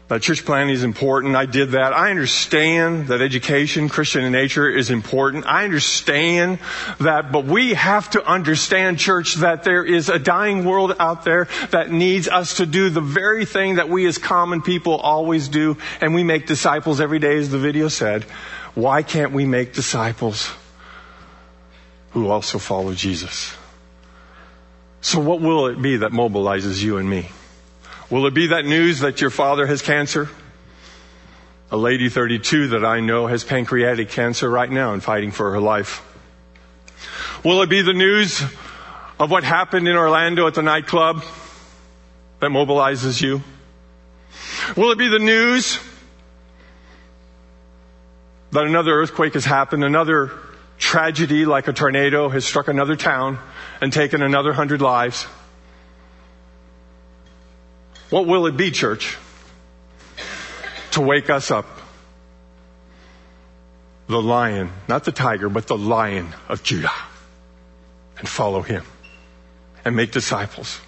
that 0.10 0.24
church 0.24 0.44
planning 0.44 0.74
is 0.74 0.84
important. 0.84 1.36
I 1.36 1.46
did 1.46 1.72
that. 1.72 1.94
I 1.94 2.10
understand 2.10 3.10
that 3.10 3.22
education, 3.22 3.90
Christian 3.90 4.24
in 4.24 4.32
nature, 4.32 4.68
is 4.68 4.90
important. 4.90 5.46
I 5.46 5.64
understand 5.64 6.58
that, 7.00 7.32
but 7.32 7.46
we 7.46 7.76
have 7.76 8.10
to 8.12 8.26
understand, 8.26 8.98
church, 8.98 9.36
that 9.36 9.64
there 9.64 9.84
is 9.84 10.10
a 10.10 10.18
dying 10.18 10.66
world 10.66 10.96
out 11.00 11.26
there 11.26 11.48
that 11.70 11.92
needs 11.92 12.28
us 12.28 12.58
to 12.58 12.66
do 12.66 12.90
the 12.90 13.02
very 13.02 13.46
thing 13.46 13.76
that 13.76 13.88
we 13.88 14.08
as 14.08 14.18
common 14.18 14.64
people 14.64 14.96
always 14.96 15.48
do, 15.48 15.78
and 16.02 16.16
we 16.16 16.24
make 16.24 16.48
disciples 16.48 17.00
every 17.00 17.20
day, 17.20 17.38
as 17.38 17.52
the 17.52 17.60
video 17.60 17.88
said. 17.88 18.24
Why 18.74 19.04
can't 19.04 19.32
we 19.32 19.46
make 19.46 19.74
disciples 19.74 20.52
who 22.12 22.30
also 22.30 22.58
follow 22.58 22.96
Jesus? 22.96 23.56
So 25.02 25.20
what 25.20 25.40
will 25.40 25.68
it 25.68 25.80
be 25.80 25.98
that 25.98 26.12
mobilizes 26.12 26.82
you 26.82 26.98
and 26.98 27.08
me? 27.08 27.30
Will 28.10 28.26
it 28.26 28.34
be 28.34 28.48
that 28.48 28.66
news 28.66 29.02
that 29.02 29.22
your 29.22 29.30
father 29.30 29.68
has 29.68 29.84
cancer? 29.84 30.30
A 31.70 31.78
lady 31.78 32.10
32 32.10 32.70
that 32.70 32.84
I 32.84 33.02
know 33.02 33.28
has 33.28 33.44
pancreatic 33.44 34.10
cancer 34.10 34.50
right 34.50 34.70
now 34.70 34.94
and 34.94 35.04
fighting 35.04 35.30
for 35.30 35.52
her 35.52 35.60
life. 35.60 36.04
Will 37.44 37.62
it 37.62 37.70
be 37.70 37.84
the 37.84 37.94
news 37.94 38.42
of 39.20 39.30
what 39.30 39.44
happened 39.44 39.88
in 39.88 39.96
Orlando 39.96 40.48
at 40.48 40.56
the 40.56 40.64
nightclub 40.64 41.24
that 42.40 42.50
mobilizes 42.50 43.22
you? 43.22 43.44
Will 44.76 44.92
it 44.92 44.98
be 44.98 45.08
the 45.08 45.20
news 45.20 45.80
that 48.52 48.64
another 48.64 48.94
earthquake 48.94 49.36
has 49.36 49.46
happened, 49.46 49.84
another 49.84 50.32
tragedy 50.80 51.46
like 51.46 51.68
a 51.68 51.74
tornado 51.74 52.28
has 52.30 52.44
struck 52.44 52.68
another 52.70 52.96
town 52.96 53.38
and 53.82 53.94
taken 53.94 54.24
another 54.24 54.52
hundred 54.52 54.82
lives? 54.82 55.28
What 58.10 58.26
will 58.26 58.48
it 58.48 58.58
be, 58.58 58.72
church? 58.72 59.18
To 60.92 61.02
wake 61.02 61.30
us 61.30 61.52
up. 61.52 61.66
The 64.08 64.22
lion, 64.22 64.72
not 64.88 65.04
the 65.04 65.12
tiger, 65.12 65.50
but 65.50 65.68
the 65.68 65.78
lion 65.78 66.34
of 66.48 66.64
Judah. 66.64 66.92
And 68.18 68.28
follow 68.28 68.62
him. 68.62 68.84
And 69.86 69.96
make 69.96 70.12
disciples. 70.12 70.82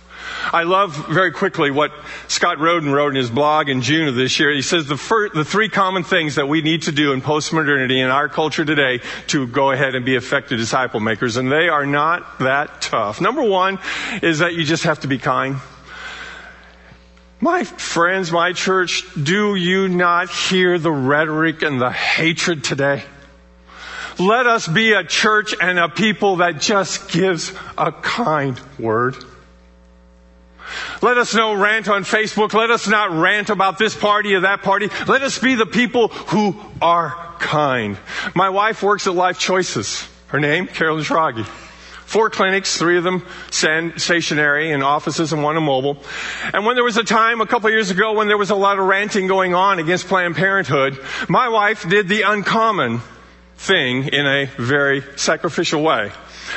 I 0.51 0.63
love 0.63 1.07
very 1.07 1.31
quickly 1.31 1.71
what 1.71 1.91
Scott 2.27 2.59
Roden 2.59 2.91
wrote 2.91 3.09
in 3.09 3.15
his 3.15 3.29
blog 3.29 3.69
in 3.69 3.81
June 3.81 4.07
of 4.07 4.15
this 4.15 4.39
year. 4.39 4.51
He 4.51 4.61
says 4.61 4.87
the, 4.87 5.29
the 5.33 5.45
three 5.45 5.69
common 5.69 6.03
things 6.03 6.35
that 6.35 6.47
we 6.47 6.61
need 6.61 6.83
to 6.83 6.91
do 6.91 7.13
in 7.13 7.21
postmodernity 7.21 8.03
in 8.03 8.09
our 8.09 8.27
culture 8.27 8.65
today 8.65 9.01
to 9.27 9.47
go 9.47 9.71
ahead 9.71 9.95
and 9.95 10.03
be 10.05 10.15
effective 10.15 10.57
disciple 10.57 10.99
makers, 10.99 11.37
and 11.37 11.51
they 11.51 11.69
are 11.69 11.85
not 11.85 12.39
that 12.39 12.81
tough. 12.81 13.21
Number 13.21 13.43
one 13.43 13.79
is 14.21 14.39
that 14.39 14.53
you 14.53 14.63
just 14.63 14.83
have 14.83 15.01
to 15.01 15.07
be 15.07 15.17
kind. 15.17 15.57
My 17.43 17.63
friends, 17.63 18.31
my 18.31 18.53
church, 18.53 19.03
do 19.21 19.55
you 19.55 19.88
not 19.88 20.29
hear 20.29 20.77
the 20.77 20.91
rhetoric 20.91 21.63
and 21.63 21.81
the 21.81 21.91
hatred 21.91 22.63
today? 22.63 23.03
Let 24.19 24.45
us 24.45 24.67
be 24.67 24.93
a 24.93 25.03
church 25.03 25.55
and 25.60 25.79
a 25.79 25.89
people 25.89 26.38
that 26.38 26.62
just 26.62 27.10
gives 27.10 27.51
a 27.79 27.91
kind 27.91 28.62
word. 28.77 29.15
Let 31.01 31.17
us 31.17 31.33
no 31.33 31.55
rant 31.55 31.89
on 31.89 32.03
Facebook. 32.03 32.53
Let 32.53 32.69
us 32.69 32.88
not 32.88 33.10
rant 33.10 33.50
about 33.50 33.79
this 33.79 33.95
party 33.95 34.36
or 34.36 34.41
that 34.41 34.62
party. 34.62 34.89
Let 35.07 35.24
us 35.24 35.39
be 35.39 35.55
the 35.55 35.65
people 35.65 36.10
who 36.10 36.55
are 36.79 37.36
kind. 37.39 37.98
My 38.36 38.50
wife 38.50 38.83
works 38.83 39.07
at 39.07 39.15
Life 39.15 39.39
Choices. 39.39 40.07
Her 40.27 40.39
name, 40.39 40.67
Carolyn 40.67 41.03
Schrage. 41.03 41.48
Four 42.12 42.30
clinics, 42.30 42.75
three 42.75 42.98
of 42.98 43.06
them 43.06 43.25
stationary 43.51 44.72
in 44.72 44.82
offices 44.82 45.32
and 45.32 45.44
one 45.44 45.56
in 45.56 45.63
mobile. 45.63 46.03
And 46.53 46.65
when 46.65 46.75
there 46.75 46.84
was 46.84 46.98
a 46.98 47.06
time 47.06 47.39
a 47.39 47.48
couple 47.48 47.68
of 47.68 47.74
years 47.74 47.89
ago 47.89 48.12
when 48.12 48.27
there 48.27 48.38
was 48.38 48.50
a 48.50 48.56
lot 48.56 48.77
of 48.77 48.86
ranting 48.86 49.27
going 49.27 49.53
on 49.53 49.80
against 49.80 50.10
Planned 50.10 50.36
Parenthood, 50.36 51.00
my 51.30 51.48
wife 51.48 51.88
did 51.88 52.10
the 52.10 52.24
uncommon 52.24 53.00
thing 53.56 54.10
in 54.10 54.27
a 54.27 54.48
very 54.58 55.03
sacrificial 55.15 55.84
way. 55.84 56.12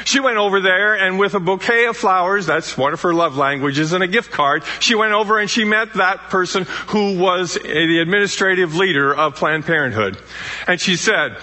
She 0.05 0.19
went 0.19 0.39
over 0.39 0.61
there 0.61 0.97
and 0.97 1.21
with 1.21 1.35
a 1.35 1.41
bouquet 1.41 1.87
of 1.87 1.97
flowers, 1.97 2.47
that's 2.47 2.77
one 2.77 2.93
of 2.93 3.03
her 3.03 3.15
love 3.15 3.37
languages, 3.37 3.93
and 3.93 4.03
a 4.03 4.09
gift 4.09 4.33
card, 4.33 4.65
she 4.81 4.97
went 4.97 5.13
over 5.13 5.39
and 5.39 5.49
she 5.49 5.65
met 5.65 5.95
that 5.95 6.31
person 6.31 6.65
who 6.89 7.17
was 7.17 7.55
the 7.55 8.01
administrative 8.01 8.75
leader 8.75 9.15
of 9.15 9.37
Planned 9.37 9.67
Parenthood. 9.67 10.19
And 10.67 10.81
she 10.81 10.97
said, 10.97 11.37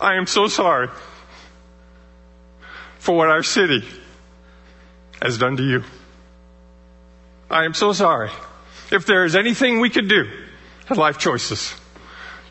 I 0.00 0.14
am 0.14 0.26
so 0.26 0.48
sorry 0.48 0.88
for 3.00 3.16
what 3.16 3.28
our 3.28 3.42
city 3.42 3.82
has 5.20 5.38
done 5.38 5.56
to 5.56 5.62
you. 5.62 5.82
I 7.50 7.64
am 7.64 7.74
so 7.74 7.92
sorry. 7.92 8.30
If 8.92 9.06
there 9.06 9.24
is 9.24 9.34
anything 9.34 9.80
we 9.80 9.90
could 9.90 10.08
do 10.08 10.30
at 10.88 10.96
Life 10.96 11.18
Choices, 11.18 11.74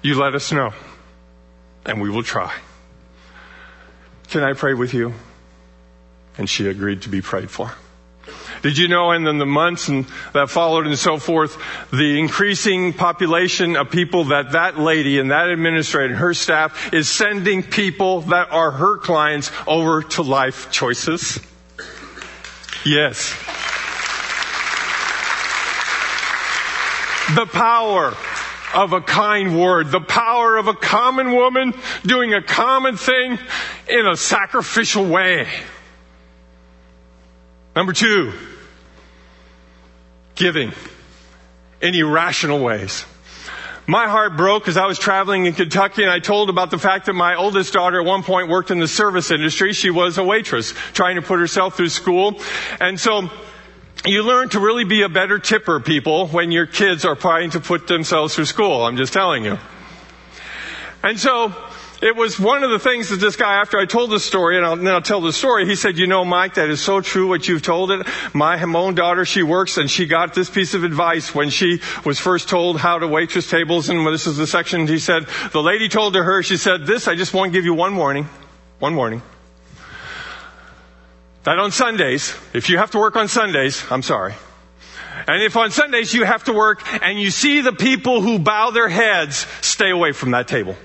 you 0.01 0.20
let 0.20 0.36
us 0.36 0.51
know 0.51 0.74
and 1.86 2.01
we 2.01 2.10
will 2.10 2.24
try. 2.24 2.53
Can 4.29 4.44
I 4.44 4.53
pray 4.53 4.74
with 4.74 4.94
you? 4.94 5.13
And 6.38 6.50
she 6.50 6.68
agreed 6.68 7.03
to 7.03 7.10
be 7.10 7.22
prayed 7.22 7.50
for. 7.50 7.72
Did 8.62 8.78
you 8.78 8.88
know 8.88 9.12
in 9.12 9.24
the 9.24 9.46
months 9.46 9.88
and 9.88 10.06
that 10.34 10.50
followed 10.50 10.86
and 10.86 10.98
so 10.98 11.18
forth, 11.18 11.58
the 11.92 12.20
increasing 12.20 12.94
population 12.94 13.78
of 13.78 13.89
people 13.89 14.25
that 14.25 14.51
that 14.51 14.78
lady 14.78 15.20
and 15.20 15.32
that 15.32 15.50
administrator 15.50 16.10
and 16.10 16.16
her 16.16 16.34
staff 16.34 16.94
is 16.94 17.08
sending 17.08 17.63
people 17.63 18.22
that 18.22 18.51
are 18.51 18.72
her 18.72 18.98
clients 18.98 19.51
over 19.66 20.04
to 20.04 20.22
life 20.22 20.72
choices? 20.72 21.39
Yes. 22.86 23.34
The 27.36 27.46
power 27.46 28.13
of 28.74 28.94
a 28.94 29.01
kind 29.01 29.60
word, 29.60 29.92
the 29.92 30.01
power 30.01 30.58
of 30.58 30.68
a 30.68 30.74
common 30.74 31.32
woman 31.32 31.74
doing 32.04 32.34
a 32.34 32.42
common 32.42 32.98
thing 32.98 33.39
in 33.88 34.06
a 34.06 34.18
sacrificial 34.18 35.06
way. 35.06 35.48
Number 37.76 37.94
two, 37.94 38.34
giving 40.36 40.74
in 41.82 41.96
irrational 41.96 42.60
ways. 42.60 43.06
My 43.88 44.08
heart 44.08 44.38
broke 44.38 44.68
as 44.68 44.78
I 44.78 44.86
was 44.86 45.00
traveling 45.00 45.48
in 45.48 45.54
Kentucky 45.54 46.04
and 46.04 46.12
I 46.12 46.20
told 46.20 46.50
about 46.50 46.70
the 46.70 46.78
fact 46.78 47.08
that 47.08 47.14
my 47.14 47.36
oldest 47.36 47.74
daughter 47.74 48.00
at 48.00 48.06
one 48.06 48.22
point 48.22 48.48
worked 48.48 48.70
in 48.70 48.80
the 48.80 48.88
service 48.88 49.32
industry. 49.32 49.74
She 49.74 49.90
was 49.90 50.20
a 50.20 50.24
waitress 50.24 50.74
trying 50.94 51.16
to 51.16 51.24
put 51.24 51.40
herself 51.40 51.76
through 51.76 51.90
school. 51.90 52.40
And 52.80 53.00
so 53.00 53.30
you 54.06 54.22
learn 54.24 54.50
to 54.50 54.60
really 54.60 54.84
be 54.84 55.02
a 55.02 55.10
better 55.10 55.40
tipper, 55.40 55.80
people, 55.80 56.28
when 56.28 56.52
your 56.52 56.68
kids 56.68 57.04
are 57.04 57.16
trying 57.16 57.50
to 57.52 57.60
put 57.60 57.88
themselves 57.88 58.36
through 58.36 58.46
school. 58.46 58.84
I'm 58.84 58.96
just 58.96 59.12
telling 59.12 59.44
you. 59.44 59.58
And 61.02 61.20
so, 61.20 61.54
it 62.01 62.15
was 62.15 62.39
one 62.39 62.63
of 62.63 62.72
the 62.72 62.79
things 62.79 63.10
that 63.10 63.18
this 63.18 63.36
guy, 63.36 63.60
after 63.60 63.77
I 63.77 63.86
told 63.86 64.10
the 64.10 64.20
story, 64.20 64.56
and 64.56 64.65
I'll, 64.65 64.77
then 64.77 64.88
I'll 64.88 65.01
tell 65.01 65.20
the 65.20 65.34
story, 65.34 65.65
he 65.65 65.75
said, 65.75 65.98
you 65.98 66.08
know, 66.08 66.24
Mike, 66.24 66.53
that 66.53 66.70
is 66.70 66.82
so 66.82 67.01
true 67.01 67.27
what 67.27 67.48
you've 67.48 67.62
told 67.62 67.91
it. 67.91 68.08
My 68.34 68.62
own 68.62 68.96
daughter, 68.96 69.25
she 69.25 69.44
works 69.44 69.77
and 69.77 69.91
she 69.91 70.06
got 70.06 70.34
this 70.34 70.50
piece 70.50 70.74
of 70.74 70.84
advice 70.84 71.36
when 71.36 71.50
she 71.50 71.82
was 72.06 72.18
first 72.18 72.48
told 72.48 72.79
how 72.79 73.00
to 73.00 73.08
waitress 73.08 73.50
tables, 73.50 73.89
and 73.89 74.08
this 74.08 74.27
is 74.27 74.38
the 74.38 74.48
section 74.48 74.88
he 74.88 75.00
said, 75.00 75.27
the 75.51 75.62
lady 75.62 75.89
told 75.89 76.13
to 76.13 76.24
her, 76.24 76.41
she 76.41 76.58
said, 76.58 76.86
this, 76.86 77.08
I 77.08 77.15
just 77.15 77.34
want 77.34 77.51
to 77.51 77.58
give 77.58 77.65
you 77.65 77.74
one 77.74 77.96
warning. 77.96 78.29
One 78.79 78.96
warning. 78.96 79.22
That 81.44 81.60
on 81.60 81.72
Sundays, 81.72 82.34
if 82.53 82.70
you 82.70 82.77
have 82.77 82.91
to 82.91 83.00
work 83.00 83.15
on 83.15 83.27
Sundays, 83.27 83.84
I'm 83.91 84.03
sorry. 84.03 84.36
And 85.27 85.44
if 85.44 85.58
on 85.58 85.72
Sundays 85.72 86.13
you 86.13 86.24
have 86.24 86.46
to 86.46 86.53
work 86.53 86.82
and 87.03 87.20
you 87.20 87.29
see 87.29 87.62
the 87.62 87.74
people 87.74 88.22
who 88.22 88.39
bow 88.39 88.72
their 88.72 88.88
heads, 88.88 89.46
stay 89.62 89.89
away 89.89 90.13
from 90.13 90.32
that 90.32 90.48
table. 90.48 90.75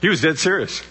He 0.00 0.08
was 0.08 0.20
dead 0.20 0.38
serious. 0.38 0.82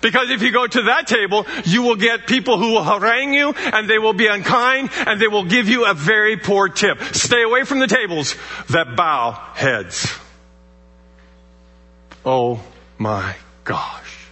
Because 0.00 0.30
if 0.30 0.42
you 0.42 0.52
go 0.52 0.66
to 0.66 0.82
that 0.82 1.08
table, 1.08 1.46
you 1.64 1.82
will 1.82 1.96
get 1.96 2.26
people 2.26 2.58
who 2.58 2.72
will 2.72 2.84
harangue 2.84 3.34
you 3.34 3.52
and 3.52 3.90
they 3.90 3.98
will 3.98 4.12
be 4.12 4.28
unkind 4.28 4.90
and 5.06 5.20
they 5.20 5.26
will 5.26 5.44
give 5.44 5.68
you 5.68 5.86
a 5.86 5.94
very 5.94 6.36
poor 6.36 6.68
tip. 6.68 7.02
Stay 7.12 7.42
away 7.42 7.64
from 7.64 7.80
the 7.80 7.88
tables 7.88 8.36
that 8.68 8.94
bow 8.94 9.32
heads. 9.54 10.12
Oh 12.24 12.62
my 12.96 13.34
gosh. 13.64 14.26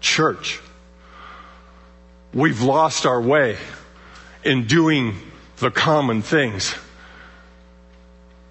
Church 0.00 0.60
we've 2.36 2.60
lost 2.60 3.06
our 3.06 3.20
way 3.20 3.56
in 4.44 4.66
doing 4.66 5.16
the 5.56 5.70
common 5.70 6.20
things 6.20 6.74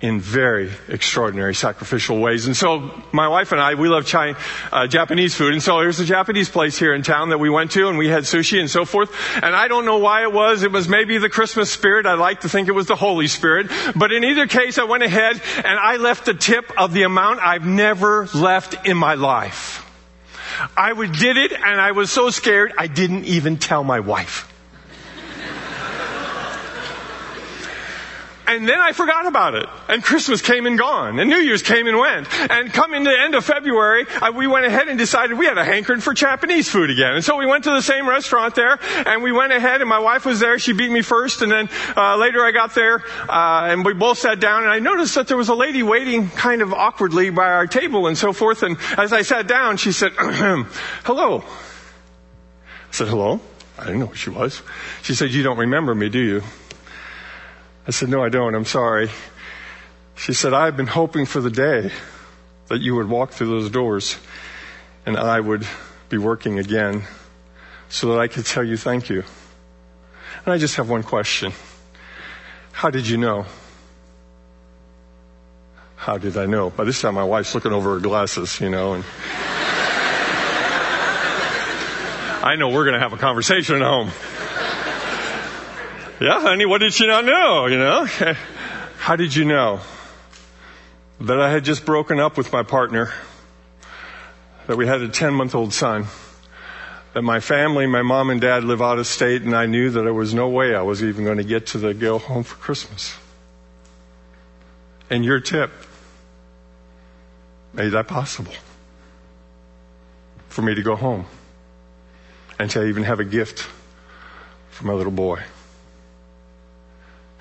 in 0.06 0.20
very 0.20 0.72
extraordinary 0.88 1.56
sacrificial 1.56 2.20
ways. 2.20 2.46
And 2.46 2.56
so 2.56 2.92
my 3.12 3.28
wife 3.28 3.52
and 3.52 3.60
I, 3.60 3.74
we 3.74 3.90
love 3.90 4.06
China, 4.06 4.38
uh, 4.72 4.86
Japanese 4.86 5.34
food. 5.34 5.54
And 5.54 5.64
so 5.64 5.80
there's 5.80 6.00
a 6.00 6.06
Japanese 6.06 6.48
place 6.48 6.78
here 6.78 6.94
in 6.94 7.02
town 7.02 7.30
that 7.30 7.40
we 7.40 7.50
went 7.50 7.72
to 7.72 7.90
and 7.90 7.98
we 7.98 8.08
had 8.08 8.24
sushi 8.24 8.60
and 8.60 8.70
so 8.70 8.86
forth. 8.86 9.12
And 9.36 9.56
I 9.56 9.68
don't 9.68 9.84
know 9.84 9.98
why 9.98 10.22
it 10.22 10.32
was. 10.32 10.62
It 10.62 10.72
was 10.72 10.88
maybe 10.88 11.18
the 11.18 11.30
Christmas 11.30 11.72
spirit. 11.72 12.06
I 12.06 12.14
like 12.14 12.42
to 12.42 12.50
think 12.50 12.68
it 12.68 12.74
was 12.74 12.86
the 12.86 12.96
Holy 12.96 13.26
Spirit. 13.26 13.72
But 13.96 14.12
in 14.12 14.24
either 14.24 14.46
case, 14.46 14.78
I 14.78 14.84
went 14.84 15.02
ahead 15.02 15.42
and 15.58 15.80
I 15.80 15.96
left 15.96 16.28
a 16.28 16.36
tip 16.36 16.72
of 16.78 16.94
the 16.94 17.02
amount 17.02 17.40
I've 17.40 17.66
never 17.66 18.28
left 18.36 18.86
in 18.86 18.98
my 18.98 19.16
life. 19.16 19.82
I 20.78 20.94
did 21.08 21.38
it 21.38 21.52
and 21.52 21.82
I 21.82 21.94
was 21.94 22.12
so 22.12 22.30
scared 22.30 22.74
I 22.78 22.86
didn't 22.86 23.26
even 23.26 23.58
tell 23.58 23.84
my 23.84 24.02
wife. 24.02 24.52
And 28.48 28.68
then 28.68 28.80
I 28.80 28.92
forgot 28.92 29.26
about 29.26 29.56
it. 29.56 29.68
And 29.88 30.04
Christmas 30.04 30.42
came 30.42 30.66
and 30.66 30.78
gone. 30.78 31.20
And 31.20 31.30
New 31.30 31.38
Year's 31.38 31.64
came 31.64 31.88
and 31.88 31.98
went. 31.98 32.28
And 32.52 32.72
coming 32.72 33.04
to 33.04 33.10
the 33.10 33.20
end 33.20 33.36
of 33.36 33.44
February, 33.44 34.06
I, 34.22 34.30
we 34.30 34.48
went 34.48 34.66
ahead 34.66 34.88
and 34.88 34.98
decided 34.98 35.38
we 35.38 35.46
had 35.46 35.58
a 35.58 35.66
hankering 35.66 36.02
for 36.02 36.14
Japanese 36.14 36.70
food 36.70 36.90
again. 36.90 37.16
And 37.16 37.24
so 37.24 37.38
we 37.38 37.46
went 37.46 37.64
to 37.64 37.72
the 37.72 37.82
same 37.82 38.08
restaurant 38.08 38.56
there, 38.56 38.80
and 39.06 39.24
we 39.24 39.32
went 39.32 39.52
ahead, 39.52 39.82
and 39.82 39.90
my 39.90 40.00
wife 40.00 40.26
was 40.26 40.40
there. 40.40 40.60
She 40.60 40.74
beat 40.74 40.92
me 40.92 41.02
first, 41.02 41.42
and 41.42 41.52
then 41.52 41.70
uh, 41.98 42.18
later 42.18 42.44
I 42.44 42.52
got 42.52 42.76
there, 42.76 43.04
uh, 43.28 43.68
and 43.70 43.84
we 43.84 43.94
both 43.94 44.20
sat 44.20 44.40
down, 44.40 44.64
and 44.64 44.72
I 44.72 44.80
noticed 44.80 45.16
that 45.16 45.28
there 45.28 45.38
was 45.38 45.50
a 45.50 45.56
lady 45.56 45.84
waiting 45.84 46.30
kind 46.30 46.62
of 46.62 46.74
awkwardly 46.74 47.30
by 47.32 47.52
our 47.52 47.68
table 47.68 48.08
and 48.08 48.18
so 48.18 48.34
forth. 48.34 48.64
And 48.64 48.78
as 48.98 49.12
I 49.14 49.24
sat 49.24 49.48
down, 49.48 49.78
she 49.78 49.92
said, 49.92 50.12
hello. 50.18 51.44
I 51.44 52.92
said, 52.92 53.08
hello. 53.08 53.40
I 53.78 53.86
didn't 53.86 54.00
know 54.00 54.08
who 54.08 54.16
she 54.16 54.30
was. 54.30 54.62
She 55.02 55.16
said, 55.16 55.32
you 55.32 55.44
don't 55.44 55.58
remember 55.58 55.94
me, 55.94 56.10
do 56.10 56.20
you? 56.20 56.44
I 57.88 57.92
said, 57.92 58.10
No, 58.10 58.24
I 58.24 58.30
don't. 58.30 58.56
I'm 58.56 58.66
sorry. 58.66 59.10
She 60.16 60.34
said, 60.34 60.54
I've 60.54 60.78
been 60.78 60.88
hoping 60.88 61.26
for 61.26 61.42
the 61.42 61.50
day 61.50 61.92
that 62.68 62.82
you 62.82 62.96
would 62.96 63.10
walk 63.10 63.32
through 63.32 63.50
those 63.50 63.70
doors 63.70 64.18
and 65.06 65.18
I 65.18 65.40
would 65.40 65.68
be 66.10 66.18
working 66.18 66.58
again 66.58 67.04
so 67.90 68.14
that 68.14 68.20
I 68.20 68.28
could 68.28 68.46
tell 68.46 68.64
you 68.64 68.78
thank 68.78 69.10
you. 69.10 69.24
And 70.46 70.54
I 70.54 70.58
just 70.58 70.76
have 70.78 70.90
one 70.90 71.04
question. 71.04 71.52
How 72.72 72.90
did 72.90 73.08
you 73.08 73.18
know? 73.18 73.46
How 75.96 76.18
did 76.18 76.38
I 76.38 76.46
know? 76.46 76.70
By 76.70 76.84
this 76.84 77.02
time, 77.02 77.16
my 77.16 77.24
wife's 77.24 77.56
looking 77.56 77.72
over 77.72 77.96
her 77.96 78.00
glasses, 78.00 78.60
you 78.60 78.70
know, 78.70 78.94
and 78.94 79.04
I 82.44 82.56
know 82.58 82.70
we're 82.70 82.84
going 82.86 82.94
to 82.94 83.00
have 83.00 83.14
a 83.14 83.18
conversation 83.18 83.78
at 83.78 83.82
home. 83.82 84.12
Yeah, 86.20 86.40
honey, 86.40 86.66
what 86.66 86.78
did 86.78 86.94
she 86.94 87.08
not 87.08 87.26
know, 87.26 87.66
you 87.66 87.78
know? 87.78 88.06
How 88.98 89.18
did 89.18 89.36
you 89.36 89.44
know 89.44 89.82
that 91.20 91.42
I 91.42 91.52
had 91.52 91.66
just 91.66 91.86
broken 91.86 92.22
up 92.22 92.38
with 92.38 92.54
my 92.54 92.64
partner, 92.64 93.14
that 94.68 94.78
we 94.78 94.88
had 94.88 95.02
a 95.02 95.10
10 95.10 95.34
month 95.34 95.56
old 95.56 95.74
son, 95.74 96.06
that 97.14 97.22
my 97.22 97.42
family, 97.42 97.86
my 97.86 98.02
mom 98.02 98.30
and 98.30 98.40
dad 98.40 98.64
live 98.64 98.82
out 98.82 98.98
of 98.98 99.08
state, 99.08 99.42
and 99.42 99.54
I 99.54 99.66
knew 99.66 99.90
that 99.90 100.02
there 100.04 100.14
was 100.14 100.34
no 100.34 100.48
way 100.48 100.74
I 100.74 100.84
was 100.84 101.04
even 101.04 101.26
going 101.26 101.38
to 101.38 101.44
get 101.44 101.68
to 101.68 101.80
the 101.80 101.94
go 101.94 102.18
home 102.18 102.44
for 102.44 102.56
Christmas. 102.56 103.14
And 105.10 105.26
your 105.26 105.42
tip 105.42 105.72
made 107.74 107.90
that 107.90 108.08
possible 108.08 108.54
for 110.48 110.62
me 110.62 110.76
to 110.76 110.82
go 110.82 110.96
home 110.96 111.26
and 112.58 112.72
to 112.72 112.86
even 112.86 113.04
have 113.04 113.20
a 113.20 113.26
gift 113.26 113.68
for 114.70 114.86
my 114.86 114.94
little 114.94 115.12
boy. 115.12 115.44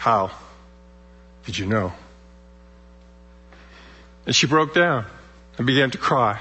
How 0.05 0.31
did 1.47 1.57
you 1.57 1.65
know? 1.65 1.91
And 4.27 4.37
she 4.37 4.47
broke 4.47 4.75
down 4.75 5.07
and 5.57 5.67
began 5.67 5.93
to 5.93 5.99
cry. 5.99 6.39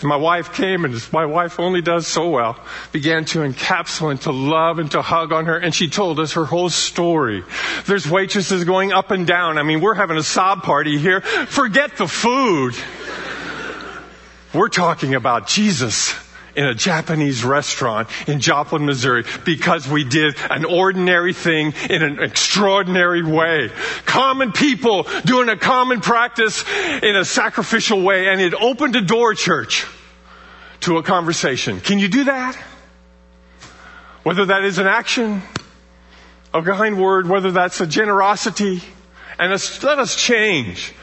And 0.00 0.08
my 0.08 0.16
wife 0.16 0.54
came, 0.54 0.86
and 0.86 0.94
as 0.94 1.12
my 1.12 1.26
wife 1.26 1.60
only 1.60 1.82
does 1.82 2.06
so 2.06 2.30
well, 2.30 2.58
began 2.92 3.26
to 3.26 3.40
encapsulate 3.40 4.10
and 4.12 4.20
to 4.22 4.32
love 4.32 4.78
and 4.78 4.90
to 4.92 5.02
hug 5.02 5.34
on 5.34 5.44
her, 5.44 5.58
and 5.58 5.74
she 5.74 5.90
told 5.90 6.18
us 6.18 6.32
her 6.32 6.46
whole 6.46 6.70
story. 6.70 7.44
There's 7.84 8.10
waitresses 8.10 8.64
going 8.64 8.94
up 8.94 9.10
and 9.10 9.26
down. 9.26 9.58
I 9.58 9.64
mean, 9.64 9.82
we're 9.82 9.92
having 9.92 10.16
a 10.16 10.22
sob 10.22 10.62
party 10.62 10.96
here. 10.96 11.20
Forget 11.20 11.98
the 11.98 12.08
food. 12.08 12.74
We're 14.54 14.70
talking 14.70 15.14
about 15.14 15.46
Jesus 15.46 16.14
in 16.56 16.64
a 16.64 16.74
Japanese 16.74 17.44
restaurant 17.44 18.08
in 18.28 18.40
Joplin, 18.40 18.86
Missouri, 18.86 19.24
because 19.44 19.88
we 19.88 20.04
did 20.04 20.36
an 20.50 20.64
ordinary 20.64 21.32
thing 21.32 21.74
in 21.90 22.02
an 22.02 22.22
extraordinary 22.22 23.22
way. 23.22 23.70
Common 24.06 24.52
people 24.52 25.06
doing 25.24 25.48
a 25.48 25.56
common 25.56 26.00
practice 26.00 26.64
in 27.02 27.16
a 27.16 27.24
sacrificial 27.24 28.02
way, 28.02 28.28
and 28.28 28.40
it 28.40 28.54
opened 28.54 28.96
a 28.96 29.00
door, 29.00 29.34
church, 29.34 29.86
to 30.80 30.98
a 30.98 31.02
conversation. 31.02 31.80
Can 31.80 31.98
you 31.98 32.08
do 32.08 32.24
that? 32.24 32.56
Whether 34.22 34.46
that 34.46 34.64
is 34.64 34.78
an 34.78 34.86
action, 34.86 35.42
a 36.52 36.62
kind 36.62 37.00
word, 37.00 37.28
whether 37.28 37.50
that's 37.50 37.80
a 37.80 37.86
generosity, 37.86 38.80
and 39.38 39.50
let 39.50 39.98
us 39.98 40.16
change 40.16 40.94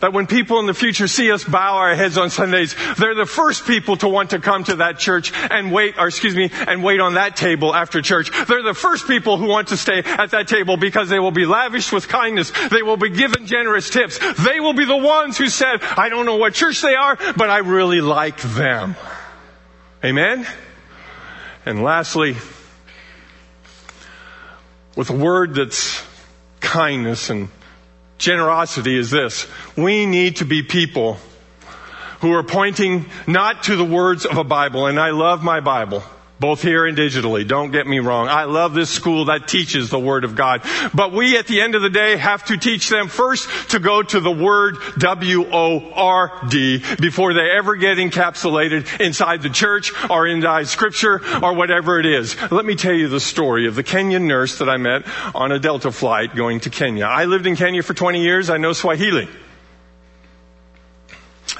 that 0.00 0.12
when 0.12 0.26
people 0.26 0.58
in 0.58 0.66
the 0.66 0.74
future 0.74 1.06
see 1.06 1.30
us 1.30 1.44
bow 1.44 1.76
our 1.76 1.94
heads 1.94 2.18
on 2.18 2.30
Sundays, 2.30 2.74
they're 2.98 3.14
the 3.14 3.26
first 3.26 3.66
people 3.66 3.96
to 3.98 4.08
want 4.08 4.30
to 4.30 4.38
come 4.38 4.64
to 4.64 4.76
that 4.76 4.98
church 4.98 5.32
and 5.34 5.72
wait, 5.72 5.98
or 5.98 6.08
excuse 6.08 6.34
me, 6.34 6.50
and 6.52 6.82
wait 6.82 7.00
on 7.00 7.14
that 7.14 7.36
table 7.36 7.74
after 7.74 8.02
church. 8.02 8.30
They're 8.46 8.62
the 8.62 8.74
first 8.74 9.06
people 9.06 9.36
who 9.36 9.46
want 9.46 9.68
to 9.68 9.76
stay 9.76 9.98
at 9.98 10.30
that 10.30 10.48
table 10.48 10.76
because 10.76 11.08
they 11.08 11.18
will 11.18 11.30
be 11.30 11.46
lavished 11.46 11.92
with 11.92 12.08
kindness. 12.08 12.52
They 12.70 12.82
will 12.82 12.96
be 12.96 13.10
given 13.10 13.46
generous 13.46 13.90
tips. 13.90 14.18
They 14.42 14.60
will 14.60 14.74
be 14.74 14.84
the 14.84 14.96
ones 14.96 15.38
who 15.38 15.48
said, 15.48 15.82
I 15.82 16.08
don't 16.08 16.26
know 16.26 16.36
what 16.36 16.54
church 16.54 16.80
they 16.80 16.94
are, 16.94 17.16
but 17.36 17.50
I 17.50 17.58
really 17.58 18.00
like 18.00 18.40
them. 18.40 18.96
Amen? 20.04 20.46
And 21.66 21.82
lastly, 21.82 22.36
with 24.96 25.10
a 25.10 25.16
word 25.16 25.54
that's 25.54 26.02
kindness 26.60 27.30
and 27.30 27.48
generosity 28.20 28.96
is 28.96 29.10
this. 29.10 29.48
We 29.76 30.06
need 30.06 30.36
to 30.36 30.44
be 30.44 30.62
people 30.62 31.18
who 32.20 32.32
are 32.34 32.44
pointing 32.44 33.06
not 33.26 33.64
to 33.64 33.74
the 33.74 33.84
words 33.84 34.26
of 34.26 34.36
a 34.36 34.44
Bible, 34.44 34.86
and 34.86 35.00
I 35.00 35.10
love 35.10 35.42
my 35.42 35.58
Bible 35.60 36.04
both 36.40 36.62
here 36.62 36.86
and 36.86 36.96
digitally. 36.96 37.46
Don't 37.46 37.70
get 37.70 37.86
me 37.86 37.98
wrong. 37.98 38.28
I 38.28 38.44
love 38.44 38.72
this 38.72 38.90
school 38.90 39.26
that 39.26 39.46
teaches 39.46 39.90
the 39.90 39.98
Word 40.00 40.24
of 40.24 40.34
God. 40.34 40.62
But 40.94 41.12
we 41.12 41.36
at 41.36 41.46
the 41.46 41.60
end 41.60 41.74
of 41.74 41.82
the 41.82 41.90
day 41.90 42.16
have 42.16 42.44
to 42.46 42.56
teach 42.56 42.88
them 42.88 43.08
first 43.08 43.48
to 43.70 43.78
go 43.78 44.02
to 44.02 44.20
the 44.20 44.30
Word 44.30 44.76
W-O-R-D 44.98 46.82
before 47.00 47.34
they 47.34 47.50
ever 47.50 47.76
get 47.76 47.98
encapsulated 47.98 49.00
inside 49.00 49.42
the 49.42 49.50
church 49.50 49.92
or 50.08 50.26
inside 50.26 50.66
Scripture 50.68 51.20
or 51.42 51.52
whatever 51.52 52.00
it 52.00 52.06
is. 52.06 52.34
Let 52.50 52.64
me 52.64 52.74
tell 52.74 52.94
you 52.94 53.08
the 53.08 53.20
story 53.20 53.66
of 53.66 53.74
the 53.74 53.84
Kenyan 53.84 54.22
nurse 54.22 54.58
that 54.58 54.68
I 54.68 54.78
met 54.78 55.06
on 55.34 55.52
a 55.52 55.58
Delta 55.58 55.92
flight 55.92 56.34
going 56.34 56.60
to 56.60 56.70
Kenya. 56.70 57.04
I 57.04 57.26
lived 57.26 57.46
in 57.46 57.54
Kenya 57.54 57.82
for 57.82 57.92
20 57.92 58.22
years. 58.22 58.48
I 58.48 58.56
know 58.56 58.72
Swahili. 58.72 59.28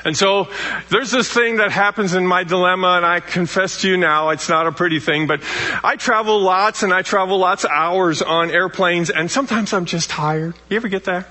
And 0.05 0.17
so 0.17 0.49
there's 0.89 1.11
this 1.11 1.33
thing 1.33 1.57
that 1.57 1.71
happens 1.71 2.15
in 2.15 2.27
my 2.27 2.45
dilemma, 2.45 2.95
and 2.97 3.07
I 3.07 3.21
confess 3.21 3.83
to 3.83 3.89
you 3.89 3.97
now, 3.97 4.31
it's 4.31 4.49
not 4.49 4.67
a 4.67 4.73
pretty 4.73 5.01
thing, 5.01 5.27
but 5.27 5.43
I 5.85 5.97
travel 5.97 6.41
lots 6.41 6.83
and 6.83 6.93
I 6.93 7.03
travel 7.03 7.39
lots 7.39 7.65
of 7.65 7.71
hours 7.71 8.23
on 8.23 8.51
airplanes, 8.51 9.11
and 9.11 9.31
sometimes 9.31 9.73
I'm 9.73 9.85
just 9.85 10.11
tired. 10.11 10.55
You 10.69 10.77
ever 10.77 10.89
get 10.89 11.05
that? 11.05 11.27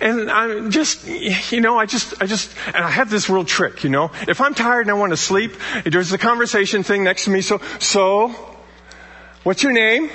And 0.00 0.30
I'm 0.30 0.70
just, 0.70 1.06
you 1.06 1.60
know, 1.60 1.78
I 1.78 1.86
just, 1.86 2.20
I 2.22 2.26
just, 2.26 2.54
and 2.66 2.84
I 2.84 2.90
have 2.90 3.10
this 3.10 3.28
real 3.28 3.44
trick, 3.44 3.84
you 3.84 3.90
know. 3.90 4.10
If 4.28 4.40
I'm 4.40 4.54
tired 4.54 4.82
and 4.82 4.90
I 4.90 4.94
want 4.94 5.12
to 5.12 5.16
sleep, 5.16 5.52
there's 5.84 6.12
a 6.12 6.18
conversation 6.18 6.82
thing 6.82 7.04
next 7.04 7.24
to 7.24 7.30
me, 7.30 7.40
so, 7.40 7.60
so, 7.80 8.34
what's 9.42 9.62
your 9.62 9.72
name? 9.72 10.10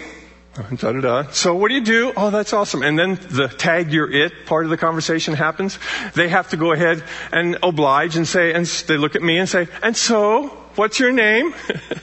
Da, 0.54 0.64
da, 0.92 1.00
da. 1.00 1.32
So 1.32 1.56
what 1.56 1.70
do 1.70 1.76
you 1.76 1.84
do? 1.84 2.12
Oh, 2.18 2.30
that's 2.30 2.52
awesome. 2.52 2.84
And 2.84 3.00
then 3.00 3.16
the 3.30 3.48
tag 3.48 3.94
you're 3.94 4.12
it 4.12 4.46
part 4.46 4.66
of 4.66 4.70
the 4.70 4.76
conversation 4.76 5.34
happens. 5.34 5.80
They 6.14 6.28
have 6.28 6.50
to 6.50 6.58
go 6.58 6.74
ahead 6.74 7.04
and 7.32 7.58
oblige 7.64 8.18
and 8.18 8.28
say, 8.28 8.52
and 8.54 8.66
they 8.66 8.98
look 8.98 9.16
at 9.16 9.22
me 9.22 9.38
and 9.38 9.48
say, 9.48 9.70
and 9.82 9.96
so, 9.96 10.48
what's 10.76 11.00
your 11.00 11.14
name? 11.14 11.54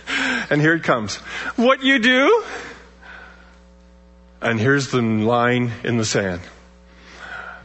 and 0.50 0.62
here 0.62 0.74
it 0.74 0.82
comes. 0.82 1.16
What 1.56 1.82
you 1.82 1.98
do? 1.98 2.44
And 4.40 4.58
here's 4.58 4.90
the 4.90 5.02
line 5.02 5.72
in 5.84 5.98
the 5.98 6.06
sand. 6.06 6.40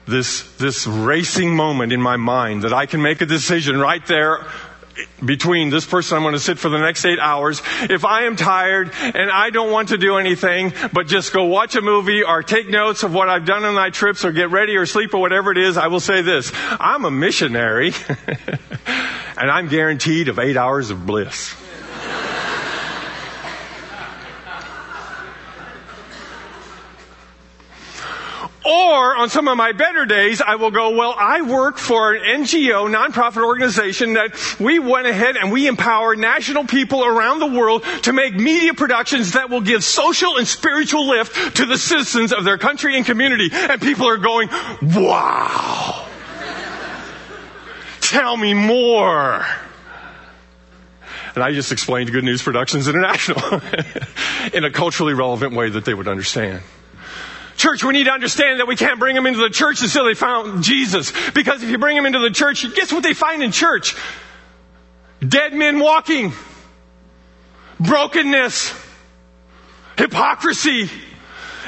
This, 0.06 0.42
this 0.58 0.86
racing 0.86 1.56
moment 1.56 1.94
in 1.94 2.02
my 2.02 2.18
mind 2.18 2.64
that 2.64 2.74
I 2.74 2.88
can 2.88 3.02
make 3.02 3.22
a 3.22 3.26
decision 3.26 3.80
right 3.80 4.06
there 4.06 4.46
between 5.24 5.70
this 5.70 5.86
person 5.86 6.18
I'm 6.18 6.24
going 6.24 6.34
to 6.34 6.40
sit 6.40 6.60
for 6.60 6.70
the 6.70 6.80
next 6.80 7.06
eight 7.06 7.20
hours. 7.20 7.62
If 7.82 8.06
I 8.06 8.24
am 8.24 8.36
tired 8.36 8.92
and 8.94 9.32
I 9.32 9.50
don't 9.50 9.72
want 9.72 9.90
to 9.90 9.98
do 9.98 10.18
anything 10.18 10.74
but 10.92 11.08
just 11.08 11.34
go 11.34 11.46
watch 11.46 11.76
a 11.76 11.82
movie 11.82 12.24
or 12.24 12.44
take 12.44 12.70
notes 12.70 13.04
of 13.04 13.14
what 13.14 13.30
I've 13.30 13.46
done 13.46 13.64
on 13.64 13.76
my 13.76 13.90
trips 13.90 14.26
or 14.26 14.32
get 14.32 14.52
ready 14.52 14.76
or 14.76 14.86
sleep 14.86 15.14
or 15.14 15.22
whatever 15.22 15.52
it 15.52 15.58
is, 15.58 15.78
I 15.78 15.88
will 15.88 16.00
say 16.00 16.22
this. 16.22 16.52
I'm 16.54 17.06
a 17.06 17.12
missionary 17.12 17.94
and 19.38 19.52
I'm 19.52 19.68
guaranteed 19.68 20.30
of 20.30 20.40
eight 20.40 20.58
hours 20.58 20.90
of 20.90 21.06
bliss. 21.06 21.56
Or 28.94 29.16
on 29.16 29.30
some 29.30 29.48
of 29.48 29.58
my 29.58 29.72
better 29.72 30.06
days, 30.06 30.40
I 30.40 30.54
will 30.56 30.70
go, 30.70 30.92
well, 30.96 31.16
I 31.18 31.42
work 31.42 31.80
for 31.80 32.14
an 32.14 32.44
NGO, 32.44 32.94
nonprofit 32.94 33.44
organization 33.44 34.14
that 34.14 34.36
we 34.60 34.78
went 34.78 35.08
ahead 35.08 35.36
and 35.36 35.52
we 35.52 35.66
empower 35.66 36.16
national 36.16 36.66
people 36.66 37.04
around 37.04 37.40
the 37.40 37.48
world 37.48 37.84
to 38.04 38.14
make 38.14 38.36
media 38.36 38.76
productions 38.76 39.32
that 39.32 39.50
will 39.50 39.62
give 39.62 39.84
social 39.84 40.38
and 40.38 40.48
spiritual 40.48 41.08
lift 41.08 41.56
to 41.56 41.66
the 41.66 41.76
citizens 41.76 42.32
of 42.32 42.44
their 42.44 42.60
country 42.60 42.96
and 42.96 43.04
community. 43.04 43.50
And 43.52 43.82
people 43.82 44.08
are 44.08 44.18
going, 44.18 44.50
wow. 44.84 46.06
Tell 48.00 48.38
me 48.38 48.54
more. 48.54 49.44
And 51.34 51.44
I 51.44 51.52
just 51.52 51.72
explained 51.72 52.12
Good 52.12 52.26
News 52.26 52.44
Productions 52.44 52.88
International 52.88 53.60
in 54.54 54.66
a 54.66 54.70
culturally 54.70 55.16
relevant 55.16 55.56
way 55.56 55.72
that 55.72 55.84
they 55.84 55.96
would 55.96 56.08
understand. 56.08 56.62
Church, 57.56 57.84
we 57.84 57.94
need 57.94 58.06
to 58.06 58.12
understand 58.12 58.60
that 58.60 58.68
we 58.68 58.76
can't 58.76 59.00
bring 59.00 59.16
them 59.16 59.26
into 59.26 59.40
the 59.40 59.50
church 59.50 59.82
until 59.82 60.06
they 60.06 60.16
found 60.16 60.64
Jesus. 60.64 61.14
Because 61.32 61.62
if 61.64 61.70
you 61.70 61.78
bring 61.78 61.96
them 61.96 62.06
into 62.06 62.20
the 62.20 62.32
church, 62.32 62.66
guess 62.74 62.92
what 62.92 63.04
they 63.04 63.14
find 63.14 63.44
in 63.44 63.52
church? 63.52 63.96
Dead 65.26 65.54
men 65.54 65.80
walking. 65.80 66.34
Brokenness. 67.80 68.74
Hypocrisy. 69.98 70.90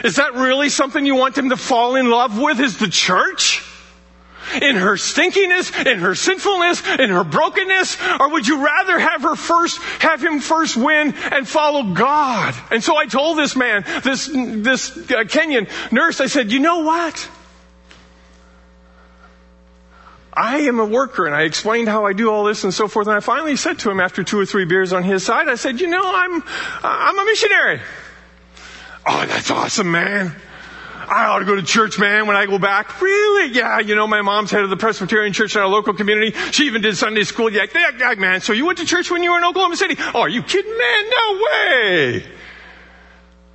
Is 0.04 0.16
that 0.18 0.34
really 0.34 0.70
something 0.70 1.06
you 1.06 1.16
want 1.16 1.36
them 1.36 1.50
to 1.50 1.58
fall 1.58 1.96
in 1.96 2.10
love 2.10 2.40
with? 2.40 2.60
Is 2.60 2.78
the 2.78 2.90
church? 2.90 3.64
In 4.62 4.76
her 4.76 4.98
stinkiness, 4.98 5.86
in 5.86 6.00
her 6.00 6.16
sinfulness, 6.16 6.86
in 7.00 7.10
her 7.10 7.24
brokenness? 7.24 7.98
Or 8.20 8.32
would 8.32 8.48
you 8.48 8.64
rather 8.66 8.98
have 8.98 9.24
her 9.24 9.36
first, 9.36 9.82
have 10.02 10.24
him 10.24 10.40
first 10.40 10.78
win 10.78 11.14
and 11.32 11.48
follow 11.48 11.94
God? 11.94 12.56
And 12.72 12.84
so 12.84 12.96
I 12.96 13.06
told 13.06 13.38
this 13.38 13.56
man, 13.56 13.84
this, 14.04 14.28
this 14.28 14.98
uh, 14.98 15.24
Kenyan 15.24 15.70
nurse, 15.92 16.22
I 16.22 16.28
said, 16.28 16.52
you 16.52 16.60
know 16.60 16.80
what? 16.80 17.30
I 20.36 20.58
am 20.62 20.80
a 20.80 20.86
worker 20.86 21.26
and 21.26 21.34
I 21.34 21.44
explained 21.44 21.88
how 21.88 22.06
I 22.06 22.14
do 22.14 22.30
all 22.30 22.44
this 22.44 22.66
and 22.66 22.74
so 22.74 22.88
forth. 22.90 23.08
And 23.08 23.16
I 23.16 23.22
finally 23.22 23.56
said 23.56 23.80
to 23.80 23.92
him 23.92 24.02
after 24.02 24.24
two 24.24 24.38
or 24.38 24.46
three 24.46 24.66
beers 24.66 24.92
on 24.92 25.04
his 25.04 25.26
side, 25.26 25.48
I 25.48 25.56
said, 25.56 25.80
you 25.80 25.88
know, 25.88 26.04
I'm, 26.04 26.44
I'm 26.84 27.20
a 27.20 27.26
missionary. 27.26 27.80
Oh, 29.06 29.26
that's 29.28 29.50
awesome, 29.50 29.92
man. 29.92 30.36
I 31.08 31.26
ought 31.28 31.40
to 31.40 31.46
go 31.46 31.56
to 31.56 31.64
church, 31.64 32.00
man, 32.00 32.28
when 32.28 32.36
I 32.36 32.46
go 32.46 32.60
back. 32.60 33.02
Really? 33.02 33.54
Yeah, 33.54 33.80
you 33.80 33.96
know, 33.96 34.08
my 34.08 34.22
mom's 34.22 34.52
head 34.52 34.64
of 34.64 34.70
the 34.70 34.78
Presbyterian 34.78 35.34
church 35.34 35.56
in 35.56 35.62
our 35.62 35.68
local 35.68 35.94
community. 35.94 36.32
She 36.52 36.66
even 36.66 36.82
did 36.82 36.98
Sunday 36.98 37.24
school. 37.24 37.52
Yeah, 37.52 37.66
yeah, 37.74 38.14
man. 38.18 38.42
So 38.42 38.54
you 38.54 38.66
went 38.66 38.80
to 38.80 38.86
church 38.86 39.12
when 39.12 39.24
you 39.24 39.32
were 39.32 39.38
in 39.38 39.44
Oklahoma 39.44 39.78
City? 39.78 39.96
Oh, 40.14 40.22
are 40.22 40.30
you 40.30 40.44
kidding, 40.44 40.78
man? 40.78 41.10
No 41.10 41.42
way. 41.44 42.26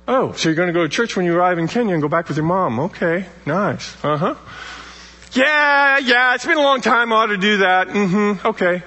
Oh, 0.07 0.31
so 0.33 0.49
you're 0.49 0.55
going 0.55 0.67
to 0.67 0.73
go 0.73 0.83
to 0.83 0.89
church 0.89 1.15
when 1.15 1.25
you 1.25 1.35
arrive 1.35 1.57
in 1.57 1.67
Kenya 1.67 1.93
and 1.93 2.01
go 2.01 2.09
back 2.09 2.27
with 2.27 2.37
your 2.37 2.45
mom. 2.45 2.79
Okay, 2.79 3.25
nice. 3.45 3.95
Uh 4.03 4.17
huh. 4.17 4.35
Yeah, 5.33 5.99
yeah, 5.99 6.35
it's 6.35 6.45
been 6.45 6.57
a 6.57 6.61
long 6.61 6.81
time. 6.81 7.13
I 7.13 7.15
ought 7.17 7.27
to 7.27 7.37
do 7.37 7.57
that. 7.57 7.87
Mm 7.87 8.09
hmm. 8.37 8.47
Okay. 8.47 8.83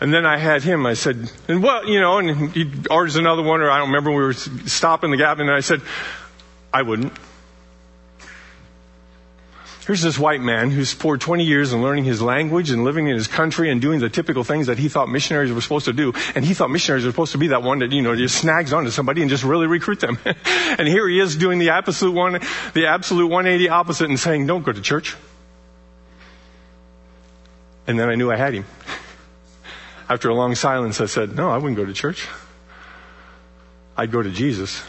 And 0.00 0.14
then 0.14 0.24
I 0.24 0.38
had 0.38 0.62
him, 0.62 0.86
I 0.86 0.94
said, 0.94 1.30
and 1.48 1.60
well, 1.60 1.84
you 1.88 2.00
know, 2.00 2.18
and 2.18 2.52
he 2.52 2.70
orders 2.88 3.16
another 3.16 3.42
one, 3.42 3.60
or 3.60 3.70
I 3.70 3.78
don't 3.78 3.88
remember, 3.88 4.10
we 4.10 4.22
were 4.22 4.32
stopping 4.32 5.10
the 5.10 5.16
gap, 5.16 5.40
and 5.40 5.50
I 5.50 5.58
said, 5.58 5.82
I 6.72 6.82
wouldn't. 6.82 7.12
Here's 9.88 10.02
this 10.02 10.18
white 10.18 10.42
man 10.42 10.70
who's 10.70 10.92
poured 10.92 11.22
20 11.22 11.44
years 11.44 11.72
in 11.72 11.80
learning 11.80 12.04
his 12.04 12.20
language 12.20 12.68
and 12.68 12.84
living 12.84 13.08
in 13.08 13.14
his 13.14 13.26
country 13.26 13.70
and 13.70 13.80
doing 13.80 14.00
the 14.00 14.10
typical 14.10 14.44
things 14.44 14.66
that 14.66 14.78
he 14.78 14.90
thought 14.90 15.08
missionaries 15.08 15.50
were 15.50 15.62
supposed 15.62 15.86
to 15.86 15.94
do. 15.94 16.12
And 16.34 16.44
he 16.44 16.52
thought 16.52 16.70
missionaries 16.70 17.06
were 17.06 17.10
supposed 17.10 17.32
to 17.32 17.38
be 17.38 17.46
that 17.46 17.62
one 17.62 17.78
that, 17.78 17.90
you 17.90 18.02
know, 18.02 18.14
just 18.14 18.36
snags 18.36 18.74
onto 18.74 18.90
somebody 18.90 19.22
and 19.22 19.30
just 19.30 19.44
really 19.44 19.66
recruit 19.66 20.00
them. 20.00 20.18
and 20.44 20.86
here 20.86 21.08
he 21.08 21.18
is 21.18 21.36
doing 21.36 21.58
the 21.58 21.70
absolute 21.70 22.12
one, 22.12 22.38
the 22.74 22.84
absolute 22.84 23.28
180 23.28 23.70
opposite 23.70 24.10
and 24.10 24.20
saying, 24.20 24.46
don't 24.46 24.62
go 24.62 24.72
to 24.72 24.82
church. 24.82 25.16
And 27.86 27.98
then 27.98 28.10
I 28.10 28.14
knew 28.14 28.30
I 28.30 28.36
had 28.36 28.52
him. 28.52 28.66
After 30.10 30.28
a 30.28 30.34
long 30.34 30.54
silence, 30.54 31.00
I 31.00 31.06
said, 31.06 31.34
no, 31.34 31.48
I 31.48 31.56
wouldn't 31.56 31.78
go 31.78 31.86
to 31.86 31.94
church. 31.94 32.28
I'd 33.96 34.10
go 34.10 34.22
to 34.22 34.30
Jesus. 34.30 34.84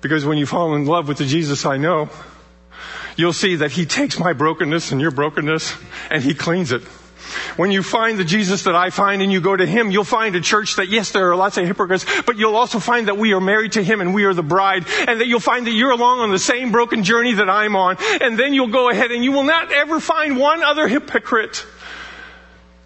Because 0.00 0.24
when 0.24 0.38
you 0.38 0.46
fall 0.46 0.74
in 0.74 0.86
love 0.86 1.06
with 1.06 1.18
the 1.18 1.24
Jesus 1.24 1.64
I 1.64 1.76
know, 1.76 2.10
you'll 3.16 3.32
see 3.32 3.56
that 3.56 3.72
He 3.72 3.86
takes 3.86 4.18
my 4.18 4.32
brokenness 4.32 4.92
and 4.92 5.00
your 5.00 5.10
brokenness 5.10 5.74
and 6.10 6.22
He 6.22 6.34
cleans 6.34 6.72
it. 6.72 6.82
When 7.56 7.70
you 7.70 7.82
find 7.82 8.18
the 8.18 8.24
Jesus 8.24 8.64
that 8.64 8.74
I 8.74 8.90
find 8.90 9.22
and 9.22 9.32
you 9.32 9.40
go 9.40 9.56
to 9.56 9.66
Him, 9.66 9.90
you'll 9.90 10.04
find 10.04 10.34
a 10.36 10.40
church 10.40 10.76
that 10.76 10.88
yes, 10.88 11.12
there 11.12 11.30
are 11.30 11.36
lots 11.36 11.56
of 11.56 11.66
hypocrites, 11.66 12.04
but 12.26 12.36
you'll 12.36 12.56
also 12.56 12.78
find 12.78 13.08
that 13.08 13.16
we 13.16 13.32
are 13.32 13.40
married 13.40 13.72
to 13.72 13.82
Him 13.82 14.00
and 14.00 14.14
we 14.14 14.24
are 14.24 14.34
the 14.34 14.42
bride, 14.42 14.86
and 15.06 15.20
that 15.20 15.26
you'll 15.26 15.40
find 15.40 15.66
that 15.66 15.72
you're 15.72 15.92
along 15.92 16.20
on 16.20 16.30
the 16.30 16.38
same 16.38 16.72
broken 16.72 17.04
journey 17.04 17.34
that 17.34 17.48
I'm 17.48 17.76
on, 17.76 17.96
and 18.20 18.38
then 18.38 18.54
you'll 18.54 18.68
go 18.68 18.90
ahead 18.90 19.10
and 19.10 19.24
you 19.24 19.32
will 19.32 19.44
not 19.44 19.72
ever 19.72 20.00
find 20.00 20.38
one 20.38 20.62
other 20.62 20.88
hypocrite 20.88 21.64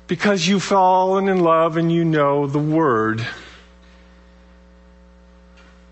because 0.07 0.47
you've 0.47 0.62
fallen 0.62 1.29
in 1.29 1.41
love 1.41 1.77
and 1.77 1.91
you 1.91 2.05
know 2.05 2.47
the 2.47 2.59
Word. 2.59 3.27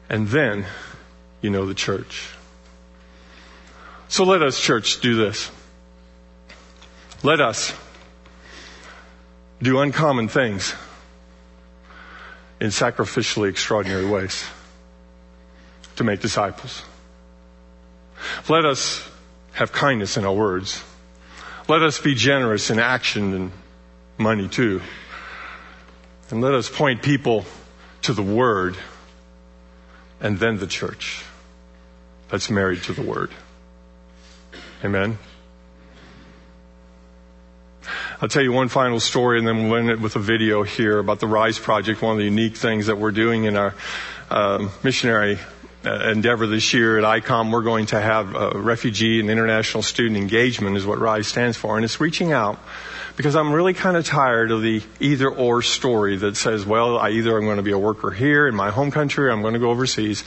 And 0.09 0.29
then 0.29 0.67
you 1.41 1.51
know 1.51 1.67
the 1.67 1.75
church. 1.75 2.34
So 4.15 4.23
let 4.23 4.43
us, 4.43 4.61
church, 4.61 5.01
do 5.01 5.17
this. 5.17 5.51
Let 7.25 7.41
us 7.41 7.75
do 9.61 9.81
uncommon 9.81 10.29
things 10.29 10.73
in 12.61 12.69
sacrificially 12.69 13.49
extraordinary 13.49 14.07
ways 14.07 14.45
to 15.97 16.05
make 16.05 16.21
disciples. 16.21 16.85
Let 18.49 18.65
us 18.65 19.05
have 19.51 19.73
kindness 19.73 20.17
in 20.17 20.25
our 20.25 20.33
words. 20.33 20.81
Let 21.67 21.83
us 21.83 22.01
be 22.01 22.15
generous 22.15 22.71
in 22.71 22.79
action 22.79 23.35
and 23.35 23.53
money 24.17 24.47
too. 24.47 24.81
And 26.31 26.41
let 26.41 26.55
us 26.55 26.71
point 26.71 27.03
people 27.03 27.47
to 28.03 28.13
the 28.13 28.23
Word 28.23 28.77
and 30.21 30.39
then 30.39 30.59
the 30.59 30.69
church 30.69 31.25
that's 32.29 32.49
married 32.49 32.85
to 32.85 32.93
the 32.93 33.03
Word. 33.03 33.33
Amen. 34.85 35.17
I'll 38.21 38.29
tell 38.29 38.43
you 38.43 38.53
one 38.53 38.69
final 38.69 39.01
story 39.01 39.39
and 39.39 39.49
then 39.49 39.71
we'll 39.71 39.79
end 39.79 39.89
it 39.89 39.99
with 39.99 40.15
a 40.17 40.19
video 40.19 40.63
here 40.63 40.99
about 40.99 41.21
the 41.21 41.27
RISE 41.27 41.59
project, 41.59 42.03
one 42.03 42.13
of 42.13 42.19
the 42.19 42.25
unique 42.25 42.59
things 42.59 42.89
that 42.89 42.99
we're 42.99 43.11
doing 43.11 43.45
in 43.45 43.57
our 43.57 43.75
uh, 44.31 44.69
missionary 44.83 45.39
uh, 45.87 46.11
endeavor 46.11 46.47
this 46.47 46.75
year 46.75 46.99
at 46.99 47.05
ICOM. 47.23 47.51
We're 47.51 47.63
going 47.63 47.87
to 47.87 48.01
have 48.01 48.35
refugee 48.35 49.21
and 49.21 49.31
international 49.31 49.83
student 49.83 50.19
engagement 50.19 50.77
is 50.77 50.85
what 50.85 50.99
RISE 50.99 51.29
stands 51.29 51.57
for. 51.57 51.77
And 51.77 51.85
it's 51.85 51.99
reaching 51.99 52.33
out 52.33 52.59
because 53.17 53.37
I'm 53.37 53.55
really 53.55 53.73
kind 53.73 53.97
of 53.97 54.05
tired 54.05 54.51
of 54.51 54.61
the 54.61 54.83
either 55.01 55.31
or 55.31 55.63
story 55.63 56.19
that 56.19 56.37
says, 56.37 56.67
well, 56.67 56.99
I 56.99 57.09
either 57.09 57.39
I'm 57.39 57.47
going 57.47 57.57
to 57.57 57.63
be 57.63 57.73
a 57.73 57.79
worker 57.79 58.11
here 58.11 58.47
in 58.47 58.55
my 58.55 58.71
home 58.71 58.91
country 58.91 59.29
or 59.29 59.31
I'm 59.31 59.41
going 59.41 59.55
to 59.55 59.61
go 59.61 59.71
overseas. 59.71 60.25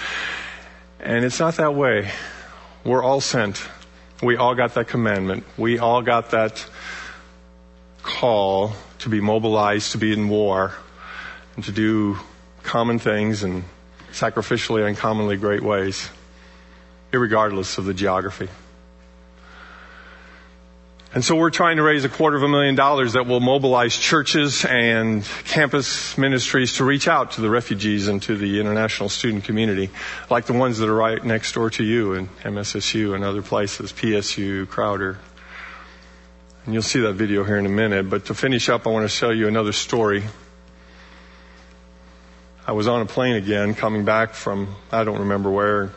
And 1.00 1.24
it's 1.24 1.40
not 1.40 1.58
that 1.58 1.76
way. 1.76 2.10
We're 2.84 3.04
all 3.04 3.22
sent 3.22 3.68
we 4.22 4.36
all 4.36 4.56
got 4.56 4.74
that 4.76 4.88
commandment. 4.88 5.44
We 5.58 5.80
all 5.80 6.02
got 6.02 6.32
that 6.32 6.66
call 8.02 8.74
to 9.00 9.10
be 9.10 9.22
mobilized, 9.22 9.92
to 9.92 9.98
be 9.98 10.12
in 10.14 10.30
war, 10.30 10.74
and 11.56 11.64
to 11.66 11.72
do 11.72 12.18
common 12.64 13.00
things 13.00 13.44
in 13.44 13.64
sacrificially 14.12 14.86
uncommonly 14.86 15.38
great 15.38 15.62
ways, 15.62 16.10
regardless 17.12 17.78
of 17.78 17.86
the 17.86 17.94
geography. 17.94 18.50
And 21.18 21.26
so 21.26 21.36
we're 21.36 21.50
trying 21.50 21.78
to 21.78 21.82
raise 21.82 22.06
a 22.06 22.10
quarter 22.10 22.38
of 22.38 22.44
a 22.44 22.48
million 22.48 22.76
dollars 22.76 23.14
that 23.14 23.26
will 23.26 23.40
mobilize 23.40 23.98
churches 23.98 24.64
and 24.64 25.24
campus 25.46 26.16
ministries 26.16 26.74
to 26.74 26.84
reach 26.84 27.08
out 27.08 27.32
to 27.32 27.42
the 27.42 27.50
refugees 27.50 28.08
and 28.08 28.22
to 28.22 28.38
the 28.38 28.60
international 28.60 29.10
student 29.10 29.44
community, 29.44 29.90
like 30.30 30.46
the 30.46 30.54
ones 30.54 30.78
that 30.78 30.88
are 30.88 30.94
right 30.94 31.26
next 31.26 31.54
door 31.54 31.72
to 31.72 31.84
you 31.84 32.14
in 32.14 32.28
MSSU 32.44 33.16
and 33.16 33.24
other 33.24 33.42
places, 33.42 33.92
PSU, 33.94 34.70
Crowder. 34.70 35.18
And 36.66 36.76
you'll 36.76 36.84
see 36.84 37.00
that 37.00 37.14
video 37.14 37.44
here 37.44 37.58
in 37.58 37.66
a 37.66 37.70
minute. 37.70 38.12
But 38.12 38.26
to 38.26 38.36
finish 38.36 38.70
up, 38.70 38.86
I 38.86 38.92
want 38.92 39.06
to 39.06 39.10
show 39.10 39.32
you 39.32 39.48
another 39.48 39.72
story. 39.72 40.24
I 42.68 42.74
was 42.74 42.88
on 42.88 43.02
a 43.02 43.08
plane 43.08 43.38
again 43.38 43.74
coming 43.74 44.06
back 44.06 44.36
from, 44.36 44.76
I 44.92 45.04
don't 45.04 45.22
remember 45.22 45.50
where. 45.50 45.90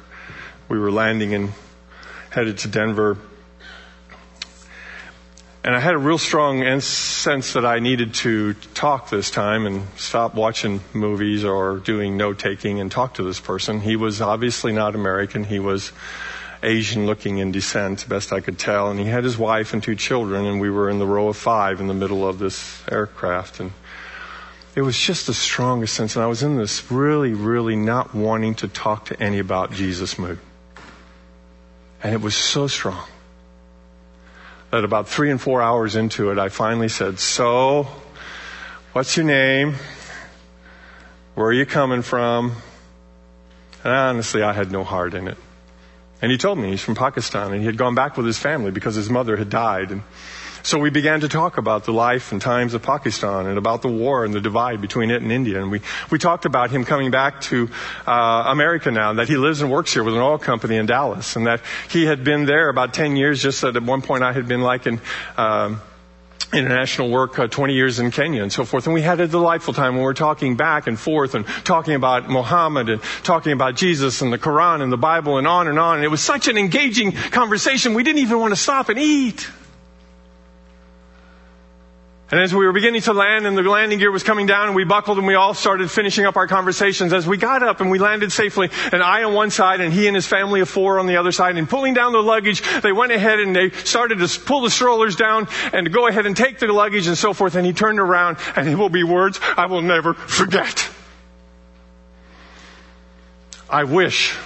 We 0.71 0.79
were 0.79 0.91
landing 0.91 1.35
and 1.35 1.53
headed 2.31 2.57
to 2.57 2.69
Denver 2.69 3.19
and 5.63 5.75
I 5.77 5.81
had 5.81 5.95
a 5.95 5.99
real 5.99 6.17
strong 6.17 6.81
sense 6.81 7.53
that 7.53 7.67
I 7.67 7.81
needed 7.81 8.15
to 8.15 8.55
talk 8.55 9.11
this 9.11 9.31
time 9.31 9.67
and 9.67 9.87
stop 9.97 10.35
watching 10.35 10.81
movies 10.95 11.45
or 11.45 11.79
doing 11.79 12.17
note 12.17 12.39
taking 12.39 12.81
and 12.81 12.91
talk 12.91 13.15
to 13.15 13.23
this 13.23 13.39
person. 13.39 13.81
He 13.81 13.97
was 13.97 14.23
obviously 14.23 14.73
not 14.73 14.95
American. 14.95 15.45
He 15.45 15.59
was 15.59 15.93
Asian 16.63 17.05
looking 17.05 17.39
in 17.39 17.53
descent, 17.53 18.09
best 18.09 18.33
I 18.33 18.41
could 18.41 18.59
tell. 18.59 18.91
And 18.91 18.99
he 18.99 19.05
had 19.05 19.23
his 19.23 19.37
wife 19.37 19.75
and 19.75 19.83
two 19.83 19.97
children, 19.97 20.47
and 20.47 20.63
we 20.63 20.71
were 20.71 20.89
in 20.89 20.99
the 20.99 21.07
row 21.07 21.29
of 21.29 21.37
five 21.37 21.79
in 21.79 21.89
the 21.89 21.95
middle 21.95 22.27
of 22.27 22.39
this 22.39 22.83
aircraft. 22.91 23.61
And 23.61 23.73
it 24.75 24.81
was 24.81 24.99
just 24.99 25.27
the 25.27 25.35
strongest 25.35 25.93
sense. 25.93 26.17
And 26.17 26.23
I 26.23 26.27
was 26.27 26.43
in 26.43 26.57
this 26.57 26.91
really, 26.91 27.35
really 27.35 27.77
not 27.77 28.15
wanting 28.15 28.55
to 28.57 28.69
talk 28.69 29.07
to 29.07 29.23
any 29.23 29.39
about 29.39 29.73
Jesus 29.73 30.19
mood. 30.19 30.39
And 32.03 32.15
it 32.15 32.23
was 32.23 32.35
so 32.35 32.67
strong 32.67 33.07
that 34.71 34.85
about 34.85 35.09
three 35.09 35.31
and 35.31 35.41
four 35.41 35.61
hours 35.61 35.97
into 35.97 36.31
it, 36.31 36.39
I 36.39 36.49
finally 36.49 36.89
said, 36.89 37.19
So, 37.19 37.87
what's 38.93 39.17
your 39.17 39.27
name? 39.27 39.75
Where 41.35 41.47
are 41.47 41.53
you 41.53 41.67
coming 41.67 42.03
from? 42.03 42.53
And 43.83 43.93
honestly, 43.93 44.43
I 44.43 44.53
had 44.53 44.71
no 44.71 44.85
heart 44.85 45.15
in 45.15 45.27
it. 45.27 45.39
And 46.23 46.31
he 46.31 46.37
told 46.37 46.59
me 46.59 46.71
he's 46.71 46.83
from 46.83 46.95
Pakistan 46.95 47.53
and 47.53 47.61
he 47.61 47.67
had 47.67 47.79
gone 47.79 47.95
back 47.95 48.17
with 48.17 48.27
his 48.27 48.39
family 48.39 48.71
because 48.71 48.95
his 48.95 49.09
mother 49.09 49.37
had 49.37 49.49
died. 49.49 49.91
And 49.91 50.03
so 50.63 50.79
we 50.79 50.91
began 50.91 51.21
to 51.21 51.29
talk 51.29 51.59
about 51.59 51.85
the 51.85 51.93
life 51.93 52.33
and 52.33 52.41
times 52.41 52.75
of 52.75 52.83
Pakistan 52.83 53.47
and 53.47 53.59
about 53.59 53.83
the 53.83 53.89
war 53.89 54.25
and 54.25 54.35
the 54.35 54.41
divide 54.41 54.81
between 54.81 55.11
it 55.11 55.23
and 55.23 55.33
India. 55.33 55.61
And 55.61 55.71
we, 55.71 55.81
we 56.11 56.19
talked 56.19 56.45
about 56.45 56.71
him 56.71 56.85
coming 56.85 57.11
back 57.11 57.41
to 57.43 57.71
uh, 58.07 58.45
America 58.49 58.91
now, 58.91 59.15
that 59.15 59.29
he 59.29 59.37
lives 59.37 59.63
and 59.63 59.71
works 59.71 59.93
here 59.93 60.05
with 60.05 60.15
an 60.15 60.21
oil 60.21 60.39
company 60.39 60.77
in 60.77 60.87
Dallas, 60.87 61.37
and 61.37 61.47
that 61.47 61.63
he 61.89 62.05
had 62.05 62.25
been 62.25 62.47
there 62.47 62.69
about 62.69 62.95
10 62.95 63.17
years, 63.17 63.43
just 63.43 63.63
that 63.63 63.77
at 63.77 63.83
one 63.83 64.03
point 64.03 64.23
I 64.23 64.33
had 64.33 64.49
been 64.49 64.61
like 64.61 64.87
in. 64.87 65.01
Um, 65.37 65.81
international 66.53 67.11
work, 67.11 67.39
uh, 67.39 67.47
20 67.47 67.75
years 67.75 68.01
in 68.01 68.11
Kenya 68.11 68.43
and 68.43 68.53
so 68.53 68.65
forth. 68.65 68.87
And 68.87 68.95
we 68.95 69.03
had 69.03 69.21
a 69.21 69.29
delightful 69.29 69.73
time 69.73 69.93
when 69.95 70.01
we 70.01 70.05
were 70.05 70.15
talking 70.15 70.57
back 70.57 70.87
and 70.87 70.99
forth 70.99 71.35
and 71.35 71.47
talking 71.65 71.95
about 71.95 72.29
Muhammad 72.29 72.89
and 72.89 73.01
talking 73.23 73.53
about 73.53 73.77
Jesus 73.77 74.21
and 74.21 74.33
the 74.33 74.39
Quran 74.39 74.83
and 74.83 74.93
the 74.93 74.97
Bible 74.97 75.39
and 75.39 75.47
on 75.47 75.69
and 75.69 75.79
on. 75.79 75.97
And 75.97 76.05
it 76.05 76.09
was 76.09 76.21
such 76.21 76.49
an 76.49 76.59
engaging 76.59 77.13
conversation. 77.13 77.95
We 77.95 78.03
didn't 78.03 78.23
even 78.23 78.41
want 78.41 78.53
to 78.53 78.61
stop 78.61 78.89
and 78.89 78.99
eat. 78.99 79.49
And 82.31 82.39
as 82.41 82.55
we 82.55 82.65
were 82.65 82.73
beginning 82.73 83.01
to 83.03 83.13
land 83.13 83.45
and 83.45 83.59
the 83.59 83.63
landing 83.63 83.99
gear 83.99 84.13
was 84.13 84.23
coming 84.23 84.47
down 84.47 84.69
and 84.69 84.77
we 84.77 84.85
buckled 84.85 85.19
and 85.19 85.27
we 85.27 85.35
all 85.35 85.53
started 85.53 85.91
finishing 85.91 86.27
up 86.27 86.37
our 86.37 86.47
conversations, 86.47 87.13
as 87.13 87.27
we 87.27 87.37
got 87.37 87.65
up 87.65 87.81
and 87.81 87.91
we 87.91 87.99
landed 87.99 88.31
safely 88.31 88.71
and 88.93 89.03
I 89.03 89.25
on 89.25 89.35
one 89.35 89.51
side 89.51 89.81
and 89.81 89.93
he 89.93 90.07
and 90.07 90.15
his 90.15 90.29
family 90.29 90.61
of 90.61 90.69
four 90.69 91.01
on 91.01 91.09
the 91.09 91.17
other 91.17 91.33
side 91.33 91.57
and 91.57 91.69
pulling 91.69 91.93
down 91.93 92.13
the 92.13 92.23
luggage, 92.23 92.63
they 92.83 92.93
went 92.93 93.11
ahead 93.11 93.41
and 93.41 93.57
they 93.57 93.71
started 93.71 94.21
to 94.21 94.41
pull 94.41 94.61
the 94.61 94.71
strollers 94.71 95.17
down 95.17 95.49
and 95.73 95.87
to 95.87 95.91
go 95.91 96.07
ahead 96.07 96.25
and 96.25 96.37
take 96.37 96.61
the 96.61 96.73
luggage 96.73 97.09
and 97.09 97.19
so 97.19 97.33
forth 97.33 97.57
and 97.57 97.67
he 97.67 97.73
turned 97.73 97.99
around 97.99 98.37
and 98.55 98.69
it 98.69 98.77
will 98.77 98.91
be 98.91 99.03
words 99.03 99.41
I 99.57 99.67
will 99.67 99.83
never 99.83 100.15
forget. 100.15 100.89
I 103.69 103.85
wish 103.85 104.37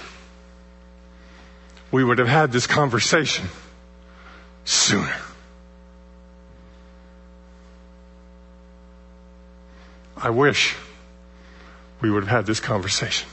we 1.91 2.03
would 2.03 2.17
have 2.17 2.27
had 2.27 2.51
this 2.51 2.65
conversation 2.65 3.47
sooner. 4.63 5.15
I 10.25 10.31
wish 10.31 10.75
we 12.01 12.09
would 12.09 12.23
have 12.23 12.31
had 12.31 12.45
this 12.47 12.59
conversation 12.59 13.29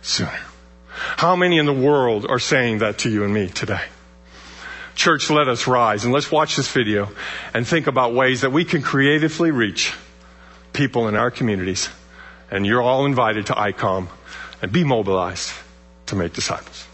sooner. 0.00 0.40
How 0.88 1.36
many 1.36 1.58
in 1.58 1.66
the 1.66 1.74
world 1.74 2.24
are 2.26 2.38
saying 2.38 2.78
that 2.78 3.00
to 3.00 3.10
you 3.10 3.22
and 3.22 3.34
me 3.34 3.48
today? 3.48 3.84
Church, 4.94 5.28
let 5.28 5.46
us 5.46 5.66
rise 5.66 6.06
and 6.06 6.14
let's 6.14 6.32
watch 6.32 6.56
this 6.56 6.72
video 6.72 7.10
and 7.52 7.68
think 7.68 7.86
about 7.86 8.14
ways 8.14 8.40
that 8.40 8.50
we 8.50 8.64
can 8.64 8.80
creatively 8.80 9.50
reach 9.50 9.92
people 10.72 11.06
in 11.06 11.16
our 11.16 11.30
communities. 11.30 11.90
And 12.50 12.64
you're 12.64 12.80
all 12.80 13.04
invited 13.04 13.48
to 13.48 13.52
ICOM 13.52 14.08
and 14.62 14.72
be 14.72 14.84
mobilized 14.84 15.52
to 16.06 16.16
make 16.16 16.32
disciples. 16.32 16.86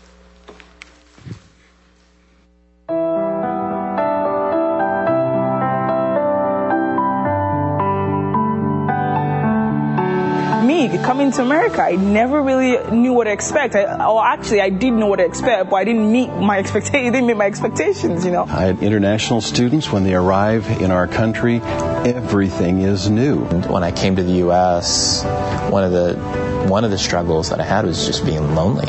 Me 10.92 10.98
coming 10.98 11.30
to 11.32 11.42
America, 11.42 11.82
I 11.82 11.92
never 11.92 12.42
really 12.42 12.78
knew 12.90 13.12
what 13.12 13.24
to 13.24 13.32
expect. 13.32 13.74
I, 13.74 14.04
or 14.06 14.24
actually, 14.24 14.60
I 14.60 14.70
did 14.70 14.92
know 14.92 15.06
what 15.06 15.16
to 15.16 15.24
expect, 15.24 15.70
but 15.70 15.76
I 15.76 15.84
didn't 15.84 16.10
meet 16.10 16.28
my 16.28 16.58
expectations. 16.58 17.12
Didn't 17.12 17.26
meet 17.26 17.36
my 17.36 17.46
expectations. 17.46 18.24
You 18.24 18.32
know. 18.32 18.44
I 18.44 18.62
had 18.62 18.82
international 18.82 19.40
students 19.40 19.90
when 19.90 20.04
they 20.04 20.14
arrive 20.14 20.68
in 20.80 20.90
our 20.90 21.06
country. 21.06 21.60
Everything 21.62 22.80
is 22.80 23.08
new. 23.10 23.44
When 23.44 23.82
I 23.82 23.92
came 23.92 24.16
to 24.16 24.22
the 24.22 24.38
U.S., 24.46 25.24
one 25.70 25.84
of 25.84 25.92
the 25.92 26.14
one 26.68 26.84
of 26.84 26.90
the 26.90 26.98
struggles 26.98 27.50
that 27.50 27.60
I 27.60 27.64
had 27.64 27.84
was 27.84 28.06
just 28.06 28.24
being 28.24 28.54
lonely. 28.54 28.86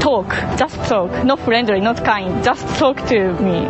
Talk, 0.00 0.28
just 0.58 0.74
talk, 0.88 1.24
not 1.24 1.38
friendly, 1.40 1.80
not 1.80 2.04
kind, 2.04 2.42
just 2.42 2.66
talk 2.78 2.96
to 3.08 3.32
me. 3.34 3.66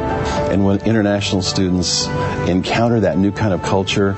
And 0.53 0.65
when 0.65 0.81
international 0.87 1.43
students 1.43 2.07
encounter 2.49 3.01
that 3.01 3.19
new 3.19 3.33
kind 3.33 3.53
of 3.53 3.63
culture, 3.63 4.13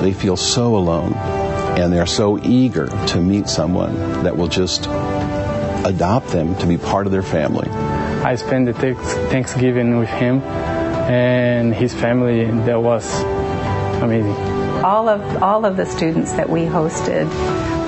they 0.00 0.12
feel 0.12 0.36
so 0.36 0.76
alone 0.76 1.39
and 1.80 1.92
they're 1.92 2.06
so 2.06 2.38
eager 2.38 2.86
to 3.06 3.20
meet 3.20 3.48
someone 3.48 3.94
that 4.22 4.36
will 4.36 4.48
just 4.48 4.86
adopt 5.86 6.28
them 6.28 6.54
to 6.56 6.66
be 6.66 6.76
part 6.76 7.06
of 7.06 7.12
their 7.12 7.22
family. 7.22 7.68
I 7.70 8.36
spent 8.36 8.66
the 8.66 8.94
Thanksgiving 9.30 9.98
with 9.98 10.08
him 10.08 10.42
and 10.42 11.74
his 11.74 11.94
family. 11.94 12.44
That 12.44 12.82
was 12.82 13.22
amazing. 14.02 14.36
All 14.84 15.08
of 15.08 15.42
all 15.42 15.64
of 15.64 15.76
the 15.76 15.86
students 15.86 16.32
that 16.34 16.48
we 16.48 16.60
hosted, 16.60 17.26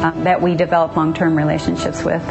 uh, 0.03 0.11
that 0.25 0.41
we 0.41 0.55
developed 0.55 0.97
long-term 0.97 1.37
relationships 1.37 2.03
with, 2.03 2.23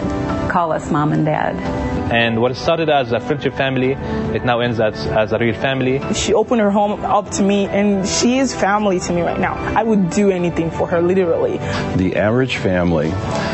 call 0.50 0.71
us 0.71 0.89
mom 0.91 1.13
and 1.13 1.26
dad. 1.26 1.90
And 2.12 2.41
what 2.41 2.54
started 2.58 2.89
as 2.89 3.13
a 3.13 3.21
friendship 3.21 3.54
family, 3.54 3.93
it 4.36 4.43
now 4.43 4.60
ends 4.60 4.82
as, 4.82 5.08
as 5.08 5.32
a 5.32 5.39
real 5.39 5.56
family. 5.56 6.02
She 6.13 6.34
opened 6.34 6.60
her 6.60 6.69
home 6.69 7.06
up 7.06 7.30
to 7.32 7.43
me, 7.43 7.67
and 7.67 8.06
she 8.06 8.38
is 8.39 8.54
family 8.54 9.00
to 9.00 9.13
me 9.13 9.21
right 9.21 9.39
now. 9.39 9.54
I 9.54 9.84
would 9.84 10.10
do 10.10 10.30
anything 10.30 10.71
for 10.71 10.88
her, 10.88 11.02
literally. 11.02 11.58
The 11.95 12.17
average 12.17 12.58
family 12.58 13.12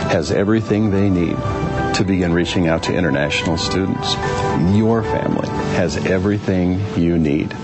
has 0.10 0.32
everything 0.32 0.90
they 0.90 1.10
need 1.10 1.38
to 1.96 2.04
begin 2.04 2.34
reaching 2.34 2.68
out 2.68 2.84
to 2.84 2.96
international 2.96 3.58
students. 3.58 4.16
Your 4.76 5.04
family 5.04 5.48
has 5.78 5.98
everything 6.06 6.82
you 6.96 7.20
need. 7.20 7.56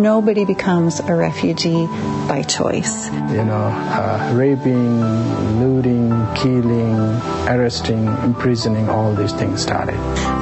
Nobody 0.00 0.44
becomes 0.44 1.00
a 1.00 1.14
refugee 1.14 1.86
by 2.26 2.42
choice. 2.42 3.10
You 3.10 3.44
know, 3.44 3.68
uh, 3.92 4.32
raping, 4.34 5.00
looting, 5.60 6.08
killing, 6.34 6.96
arresting, 7.46 8.06
imprisoning, 8.24 8.88
all 8.88 9.14
these 9.14 9.32
things 9.32 9.60
started. 9.60 9.96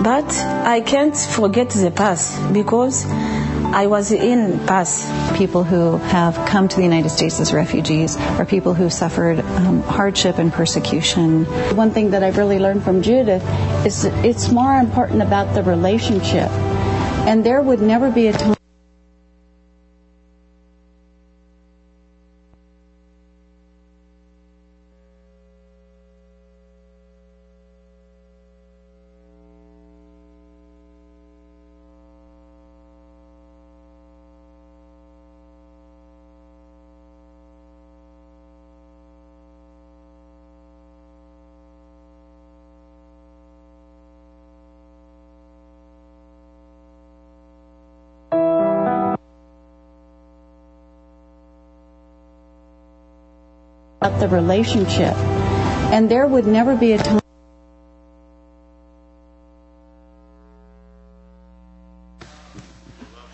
But 0.04 0.30
I 0.64 0.80
can't 0.80 1.16
forget 1.16 1.70
the 1.70 1.90
past 1.90 2.38
because 2.52 3.06
I 3.72 3.86
was 3.86 4.12
in 4.12 4.58
past. 4.66 5.08
People 5.36 5.64
who 5.64 5.96
have 5.96 6.36
come 6.46 6.68
to 6.68 6.76
the 6.76 6.82
United 6.82 7.08
States 7.08 7.40
as 7.40 7.52
refugees 7.52 8.16
are 8.38 8.44
people 8.44 8.74
who 8.74 8.90
suffered 8.90 9.40
um, 9.40 9.82
hardship 9.82 10.38
and 10.38 10.52
persecution. 10.52 11.44
One 11.76 11.90
thing 11.90 12.10
that 12.10 12.22
I've 12.22 12.36
really 12.36 12.58
learned 12.58 12.84
from 12.84 13.00
Judith 13.00 13.42
is 13.86 14.04
it's 14.04 14.50
more 14.50 14.76
important 14.76 15.22
about 15.22 15.54
the 15.54 15.62
relationship. 15.62 16.50
And 17.26 17.44
there 17.44 17.62
would 17.62 17.80
never 17.80 18.10
be 18.10 18.28
a 18.28 18.32
time 18.32 18.59
the 54.00 54.28
relationship. 54.28 55.14
And 55.92 56.10
there 56.10 56.26
would 56.26 56.46
never 56.46 56.74
be 56.74 56.92
a 56.92 56.98
time. 56.98 57.20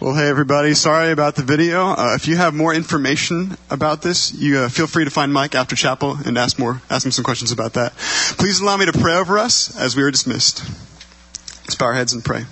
Well, 0.01 0.15
hey 0.15 0.29
everybody, 0.29 0.75
sorry 0.75 1.11
about 1.11 1.37
the 1.37 1.43
video. 1.43 1.87
Uh, 1.87 2.15
if 2.15 2.29
you 2.29 2.37
have 2.37 2.55
more 2.55 2.75
information 2.75 3.57
about 3.71 4.03
this, 4.03 4.33
you 4.33 4.59
uh, 4.59 4.69
feel 4.69 4.87
free 4.87 5.05
to 5.05 5.11
find 5.11 5.33
Mike 5.33 5.55
after 5.55 5.75
chapel 5.75 6.17
and 6.25 6.37
ask 6.37 6.59
more, 6.59 6.81
ask 6.91 7.05
him 7.05 7.13
some 7.13 7.25
questions 7.25 7.51
about 7.51 7.75
that. 7.75 7.93
Please 7.97 8.61
allow 8.61 8.77
me 8.77 8.87
to 8.87 8.93
pray 8.93 9.15
over 9.15 9.39
us 9.39 9.77
as 9.77 9.97
we 9.97 10.03
are 10.03 10.11
dismissed. 10.11 10.63
Let's 11.65 11.75
bow 11.75 11.87
our 11.87 11.95
heads 11.95 12.13
and 12.13 12.25
pray. 12.25 12.45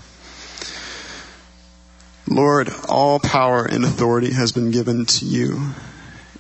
Lord, 2.29 2.71
all 2.89 3.21
power 3.21 3.65
and 3.65 3.85
authority 3.85 4.33
has 4.33 4.51
been 4.51 4.71
given 4.71 5.07
to 5.07 5.25
you. 5.25 5.75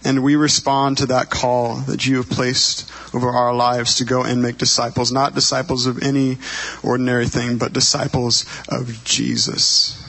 And 0.05 0.23
we 0.23 0.37
respond 0.37 0.99
to 0.99 1.07
that 1.07 1.31
call 1.31 1.77
that 1.77 2.07
you 2.07 2.19
have 2.19 2.29
placed 2.29 2.91
over 3.15 3.31
our 3.31 3.55
lives 3.55 3.97
to 3.97 4.05
go 4.05 4.23
and 4.23 4.43
make 4.43 4.59
disciples, 4.59 5.11
not 5.11 5.35
disciples 5.35 5.87
of 5.87 6.03
any 6.03 6.39
ordinary 6.83 7.27
thing, 7.27 7.57
but 7.57 7.73
disciples 7.73 8.45
of 8.69 9.03
Jesus. 9.05 10.01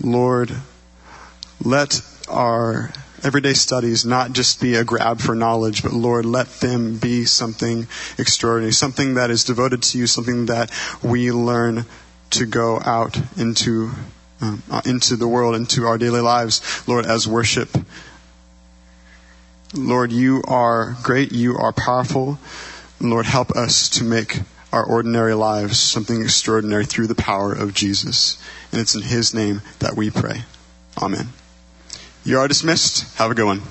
Lord, 0.00 0.54
let 1.64 2.02
our 2.28 2.92
everyday 3.24 3.54
studies 3.54 4.04
not 4.04 4.32
just 4.32 4.60
be 4.60 4.74
a 4.74 4.84
grab 4.84 5.20
for 5.20 5.34
knowledge, 5.34 5.82
but 5.82 5.92
Lord, 5.92 6.24
let 6.24 6.46
them 6.60 6.98
be 6.98 7.24
something 7.24 7.86
extraordinary, 8.18 8.72
something 8.72 9.14
that 9.14 9.30
is 9.30 9.44
devoted 9.44 9.82
to 9.82 9.98
you, 9.98 10.06
something 10.06 10.46
that 10.46 10.70
we 11.02 11.32
learn 11.32 11.84
to 12.30 12.46
go 12.46 12.80
out 12.84 13.18
into 13.38 13.90
um, 14.40 14.62
into 14.84 15.16
the 15.16 15.26
world, 15.26 15.56
into 15.56 15.84
our 15.84 15.98
daily 15.98 16.20
lives, 16.20 16.86
Lord, 16.86 17.06
as 17.06 17.26
worship 17.26 17.70
Lord, 19.74 20.12
you 20.12 20.42
are 20.48 20.96
great, 21.02 21.32
you 21.32 21.56
are 21.56 21.72
powerful. 21.72 22.38
Lord, 23.00 23.26
help 23.26 23.50
us 23.52 23.88
to 23.90 24.04
make 24.04 24.40
our 24.72 24.84
ordinary 24.84 25.34
lives 25.34 25.78
something 25.78 26.22
extraordinary 26.22 26.86
through 26.86 27.06
the 27.06 27.14
power 27.14 27.52
of 27.52 27.74
Jesus. 27.74 28.42
And 28.72 28.80
it's 28.80 28.94
in 28.94 29.02
His 29.02 29.34
name 29.34 29.60
that 29.78 29.96
we 29.96 30.10
pray. 30.10 30.44
Amen. 31.00 31.28
You 32.24 32.38
are 32.38 32.48
dismissed. 32.48 33.16
Have 33.18 33.30
a 33.30 33.34
good 33.34 33.46
one. 33.46 33.62